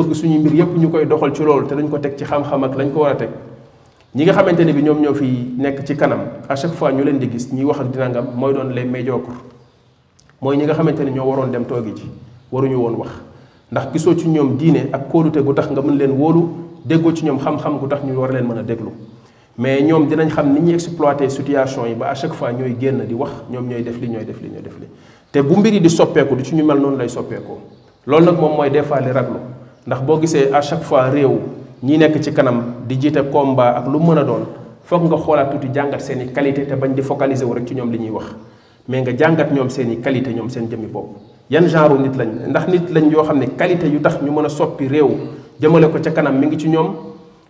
bëgg 0.00 0.14
suñu 0.16 0.38
mbir 0.40 0.54
yépp 0.56 0.76
ñu 0.78 0.88
koy 0.90 1.06
doxal 1.06 1.32
ci 1.34 1.42
loolu 1.42 1.66
te 1.66 1.74
dañ 1.74 1.88
ko 1.88 1.98
teg 1.98 2.16
ci 2.16 2.24
xam-xam 2.24 2.64
ak 2.64 2.74
lañ 2.76 2.92
ko 2.92 3.00
war 3.02 3.12
a 3.12 3.16
teg 3.16 3.28
ñi 4.14 4.24
nga 4.24 4.32
xamante 4.32 4.60
ne 4.64 4.72
bi 4.72 4.82
ñoom 4.82 5.00
ñoo 5.00 5.14
fii 5.14 5.54
nekk 5.58 5.84
ci 5.86 5.94
kanam 5.96 6.20
a 6.48 6.56
chaque 6.56 6.74
fois 6.74 6.92
ñu 6.92 7.04
leen 7.04 7.18
di 7.18 7.28
gis 7.30 7.52
ñuy 7.52 7.64
wax 7.64 7.80
ak 7.80 7.90
dinangam 7.92 8.26
mooy 8.36 8.52
doon 8.54 8.70
les 8.74 8.84
médiocres 8.84 9.36
mooy 10.40 10.56
ñi 10.56 10.64
nga 10.64 10.74
xamante 10.74 11.00
ne 11.04 11.10
ñoo 11.10 11.24
waroon 11.28 11.50
dem 11.50 11.64
toogi 11.64 11.92
ji 11.96 12.10
waruñu 12.50 12.76
woon 12.76 12.94
wax 12.96 13.10
ndax 13.70 13.92
gisoo 13.92 14.14
ci 14.16 14.28
ñoom 14.28 14.56
diine 14.56 14.88
ak 14.92 15.08
kóolute 15.10 15.38
gu 15.42 15.52
tax 15.52 15.70
nga 15.70 15.80
mën 15.82 15.96
leen 15.96 16.10
wóolu 16.12 16.48
déggoo 16.84 17.12
ci 17.14 17.24
ñoom 17.24 17.38
xam 17.38 17.56
tax 17.88 18.00
ñu 18.04 18.14
war 18.18 18.32
leen 18.32 18.46
mën 18.46 18.58
a 18.58 18.62
déglu 18.62 18.90
mais 19.58 19.80
ñoom 19.82 20.06
dinañ 20.08 20.28
xam 20.30 20.52
ni 20.54 20.60
ñuy 20.60 20.74
exploité 20.74 21.28
situation 21.28 21.84
yi 21.86 21.94
ba 21.94 22.14
chaque 22.14 22.34
fois 22.34 22.50
ñooy 22.52 22.76
génn 22.80 23.04
di 23.06 23.14
wax 23.14 23.30
ñoom 23.50 23.68
ñooy 23.68 23.82
def 23.82 23.98
li 24.00 24.08
def 24.08 24.40
li 24.40 24.48
ñooy 24.48 24.60
def 24.62 24.78
li 24.80 24.86
te 25.30 25.40
bu 25.42 25.56
mbir 25.58 25.74
yi 25.74 25.80
di 25.80 25.88
soppeeku 25.90 26.34
du 26.34 26.42
ci 26.42 26.54
ñu 26.54 26.64
mel 26.64 26.78
noonu 26.80 26.96
lay 26.96 27.08
soppeekoo 27.08 27.58
loolu 28.06 28.24
nag 28.24 28.38
moom 28.40 28.56
mooy 28.56 28.70
des 28.70 28.82
fois 28.82 29.00
li 29.00 29.10
raglu 29.12 29.36
ndax 29.86 30.00
boo 30.04 30.20
gisee 30.20 30.52
à 30.52 30.60
chaque 30.60 30.82
fois 30.82 31.04
réew 31.08 31.40
ñi 31.82 31.96
nekk 31.96 32.20
ci 32.22 32.32
kanam 32.34 32.62
di 32.86 32.96
jiite 33.00 33.22
combat 33.32 33.76
ak 33.78 33.86
lu 33.90 33.98
mën 33.98 34.18
a 34.18 34.24
doon 34.24 34.44
foog 34.84 35.04
nga 35.08 35.16
xoolaat 35.16 35.50
tuuti 35.50 35.68
jàngat 35.72 36.00
seen 36.00 36.20
i 36.20 36.26
qualité 36.30 36.66
te 36.66 36.74
bañ 36.74 36.92
di 36.92 37.00
focaliser 37.00 37.46
wu 37.46 37.54
rek 37.54 37.64
ci 37.66 37.74
ñoom 37.74 37.90
li 37.90 37.98
ñuy 37.98 38.10
wax 38.10 38.24
mais 38.88 39.00
nga 39.00 39.12
jàngat 39.16 39.50
ñoom 39.52 39.70
seen 39.70 39.90
i 39.92 39.96
qualité 39.98 40.34
ñoom 40.34 40.50
seen 40.50 40.68
jëmmi 40.70 40.86
bopp 40.86 41.16
yan 41.48 41.66
genre 41.66 41.94
nit 41.98 42.14
lañ 42.14 42.28
ndax 42.48 42.68
nit 42.68 42.90
lañ 42.92 43.10
yoo 43.10 43.22
xam 43.24 43.38
ne 43.38 43.46
qualité 43.56 43.86
yu 43.88 44.00
tax 44.00 44.20
ñu 44.22 44.30
mën 44.30 44.44
a 44.44 44.48
soppi 44.50 44.86
réew 44.86 45.08
jëmale 45.58 45.88
ko 45.90 45.98
ca 46.04 46.10
kanam 46.10 46.36
mi 46.38 46.46
ngi 46.48 46.58
ci 46.58 46.68
ñoom 46.68 46.94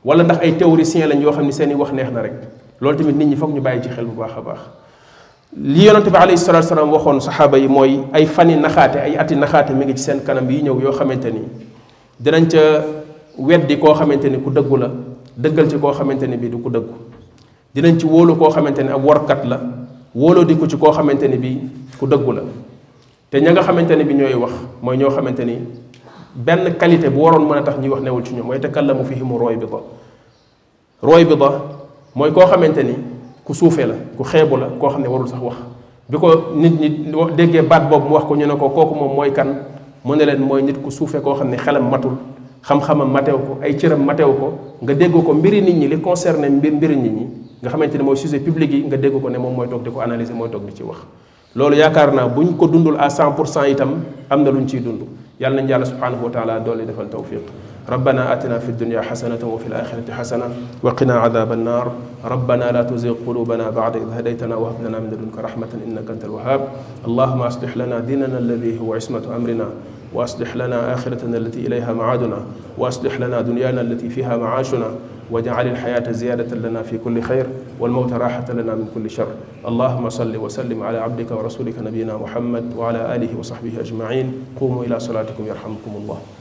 wala 0.05 0.23
ndax 0.23 0.39
ay 0.41 0.57
théoriciens 0.57 1.09
lañ 1.09 1.21
yoo 1.21 1.33
xam 1.33 1.45
ne 1.47 1.51
seen 1.53 1.71
i 1.71 1.75
wax 1.75 1.91
neex 1.93 2.11
na 2.13 2.21
rek 2.23 2.35
loolu 2.81 2.97
tamit 2.97 3.15
nit 3.17 3.27
ñi 3.27 3.35
foog 3.37 3.53
ñu 3.53 3.61
bàyyi 3.61 3.83
ci 3.83 3.89
xel 3.89 4.05
bu 4.07 4.13
baax 4.21 4.31
a 4.39 4.41
baax 4.41 4.59
li 5.57 5.83
yonent 5.85 6.09
bi 6.09 6.17
alayhi 6.17 6.39
salaatu 6.39 6.69
salaam 6.69 6.93
waxoon 6.93 7.19
saxaaba 7.21 7.59
yi 7.59 7.67
mooy 7.67 7.99
ay 8.13 8.25
fani 8.27 8.55
naxaate 8.55 8.99
ay 9.01 9.17
ati 9.17 9.35
naxaate 9.35 9.73
mi 9.73 9.85
ngi 9.85 9.97
ci 9.97 10.03
seen 10.05 10.21
kanam 10.23 10.49
yi 10.49 10.63
ñëw 10.63 10.81
yoo 10.81 10.93
xamante 10.93 11.25
ni 11.33 11.41
dinañ 12.21 12.51
ca 12.51 13.59
di 13.67 13.77
koo 13.81 13.95
xamante 13.97 14.25
ni 14.29 14.37
ku 14.41 14.51
dëggu 14.53 14.77
la 14.77 14.91
dëggal 15.37 15.69
ci 15.71 15.79
koo 15.81 15.91
xamante 15.93 16.25
ni 16.29 16.37
bii 16.37 16.51
du 16.53 16.61
ku 16.61 16.69
dëggu 16.71 16.93
dinañ 17.75 17.97
ci 17.99 18.05
wóolu 18.05 18.37
koo 18.37 18.51
xamante 18.51 18.81
ni 18.83 18.91
ab 18.91 19.03
workat 19.03 19.45
la 19.47 19.57
wóoloo 20.15 20.45
di 20.45 20.55
ko 20.57 20.67
ci 20.69 20.77
koo 20.77 20.93
xamante 20.93 21.25
ni 21.29 21.39
bii 21.39 21.61
ku 21.99 22.05
dëggu 22.07 22.33
la 22.33 22.43
te 23.31 23.41
ña 23.41 23.51
nga 23.53 23.63
xamante 23.63 23.93
ni 23.97 24.05
bi 24.05 24.13
ñooy 24.15 24.35
wax 24.35 24.53
mooy 24.83 24.97
ñoo 24.99 25.09
xamante 25.09 25.41
ni 25.45 25.57
benn 26.35 26.77
qualité 26.79 27.09
bu 27.09 27.21
waroon 27.21 27.47
mën 27.47 27.57
a 27.59 27.63
tax 27.63 27.79
ñuy 27.79 27.89
wax 27.89 28.03
newul 28.03 28.23
ci 28.27 28.35
ñoom 28.35 28.47
mooy 28.47 28.59
takallamu 28.61 29.05
fihimu 29.05 29.39
rooy 29.39 29.57
bi 29.57 29.65
ba 29.67 29.81
rooy 31.03 31.25
bi 31.25 31.35
ba 31.37 31.63
mooy 32.15 32.33
koo 32.33 32.45
xamante 32.45 32.83
ni 32.85 32.95
ku 33.43 33.55
suufee 33.55 33.87
la 33.87 33.95
ku 34.17 34.23
xeebu 34.25 34.57
la 34.59 34.67
koo 34.79 34.89
xam 34.91 35.01
ne 35.01 35.09
warul 35.09 35.27
sax 35.29 35.41
wax 35.41 35.57
bi 36.07 36.19
ko 36.19 36.53
nit 36.55 36.79
ñi 36.79 37.07
déggee 37.35 37.63
baat 37.63 37.89
boobu 37.89 38.09
mu 38.09 38.15
wax 38.15 38.25
ko 38.27 38.35
ñu 38.37 38.45
ne 38.45 38.53
ko 38.57 38.69
kooku 38.69 38.95
moom 38.95 39.15
mooy 39.15 39.33
kan 39.33 39.57
mu 40.05 40.15
ne 40.15 40.25
leen 40.25 40.39
mooy 40.41 40.63
nit 40.63 40.81
ku 40.83 40.91
suufe 40.91 41.21
koo 41.23 41.35
xam 41.35 41.51
ne 41.51 41.57
xelam 41.57 41.85
matul 41.89 42.17
xam-xamam 42.65 43.11
matew 43.11 43.37
ko 43.39 43.53
ay 43.63 43.77
cëram 43.77 44.01
matew 44.03 44.33
ko 44.33 44.49
nga 44.83 44.93
dégg 44.95 45.13
ko 45.13 45.33
mbiri 45.35 45.61
nit 45.61 45.77
ñi 45.77 45.89
li 45.89 46.01
concerné 46.01 46.49
mbir 46.49 46.73
mbiri 46.73 46.97
nit 46.97 47.13
ñi 47.13 47.25
nga 47.61 47.69
xamante 47.71 47.97
ne 47.99 48.03
mooy 48.05 48.17
sujet 48.17 48.41
public 48.45 48.73
yi 48.73 48.85
nga 48.89 48.97
dégg 48.97 49.21
ko 49.21 49.29
ne 49.29 49.37
moom 49.39 49.55
mooy 49.55 49.69
toog 49.69 49.83
di 49.85 49.91
ko 49.91 50.01
analyser 50.01 50.35
mooy 50.35 50.49
toog 50.49 50.65
di 50.65 50.73
ci 50.75 50.83
wax 50.83 51.05
loolu 51.55 51.77
yaakaar 51.77 52.15
naa 52.15 52.29
buñ 52.29 52.57
ko 52.57 52.67
dundul 52.67 52.97
à 52.99 53.09
100 53.11 53.33
pour 53.37 53.47
cent 53.47 53.65
itam 53.69 54.01
am 54.31 54.43
na 54.43 54.51
luñ 54.51 54.65
ciy 54.67 54.81
dund 54.81 55.01
yàlla 55.39 55.61
nañ 55.61 55.69
yàlla 55.69 55.85
subhanahu 55.85 56.25
wa 56.25 56.31
taala 56.31 56.61
doole 56.61 56.87
defal 56.87 57.09
tawfiq 57.09 57.41
ربنا 57.91 58.33
آتنا 58.33 58.59
في 58.59 58.69
الدنيا 58.69 59.01
حسنة 59.01 59.45
وفي 59.47 59.67
الآخرة 59.67 60.13
حسنة 60.13 60.45
وقنا 60.83 61.15
عذاب 61.15 61.53
النار 61.53 61.93
ربنا 62.25 62.73
لا 62.73 62.83
تزغ 62.83 63.15
قلوبنا 63.27 63.71
بعد 63.71 63.97
إذ 63.97 64.07
هديتنا 64.17 64.57
وهب 64.57 64.87
لنا 64.89 64.99
من 64.99 65.07
لدنك 65.07 65.45
رحمة 65.45 65.67
إنك 65.87 66.11
أنت 66.11 66.25
الوهاب 66.25 66.69
اللهم 67.07 67.43
أصلح 67.43 67.77
لنا 67.77 67.99
ديننا 67.99 68.39
الذي 68.39 68.81
هو 68.81 68.95
عصمة 68.95 69.37
أمرنا 69.37 69.65
وأصلح 70.15 70.57
لنا 70.57 70.95
آخرتنا 70.95 71.37
التي 71.37 71.61
إليها 71.67 71.93
معادنا 71.93 72.39
وأصلح 72.79 73.21
لنا 73.21 73.41
دنيانا 73.41 73.81
التي 73.81 74.09
فيها 74.09 74.37
معاشنا 74.37 74.87
واجعل 75.31 75.67
الحياة 75.67 76.13
زيادة 76.13 76.57
لنا 76.69 76.83
في 76.83 76.99
كل 76.99 77.23
خير 77.23 77.47
والموت 77.81 78.13
راحة 78.13 78.45
لنا 78.53 78.75
من 78.75 78.89
كل 78.95 79.11
شر 79.11 79.27
اللهم 79.69 80.11
صل 80.11 80.37
وسلم 80.37 80.83
على 80.83 80.99
عبدك 80.99 81.31
ورسولك 81.31 81.79
نبينا 81.79 82.17
محمد 82.17 82.65
وعلى 82.77 83.15
آله 83.15 83.39
وصحبه 83.39 83.81
أجمعين 83.81 84.33
قوموا 84.61 84.85
إلى 84.85 85.01
صلاتكم 85.01 85.47
يرحمكم 85.47 85.91
الله 86.03 86.40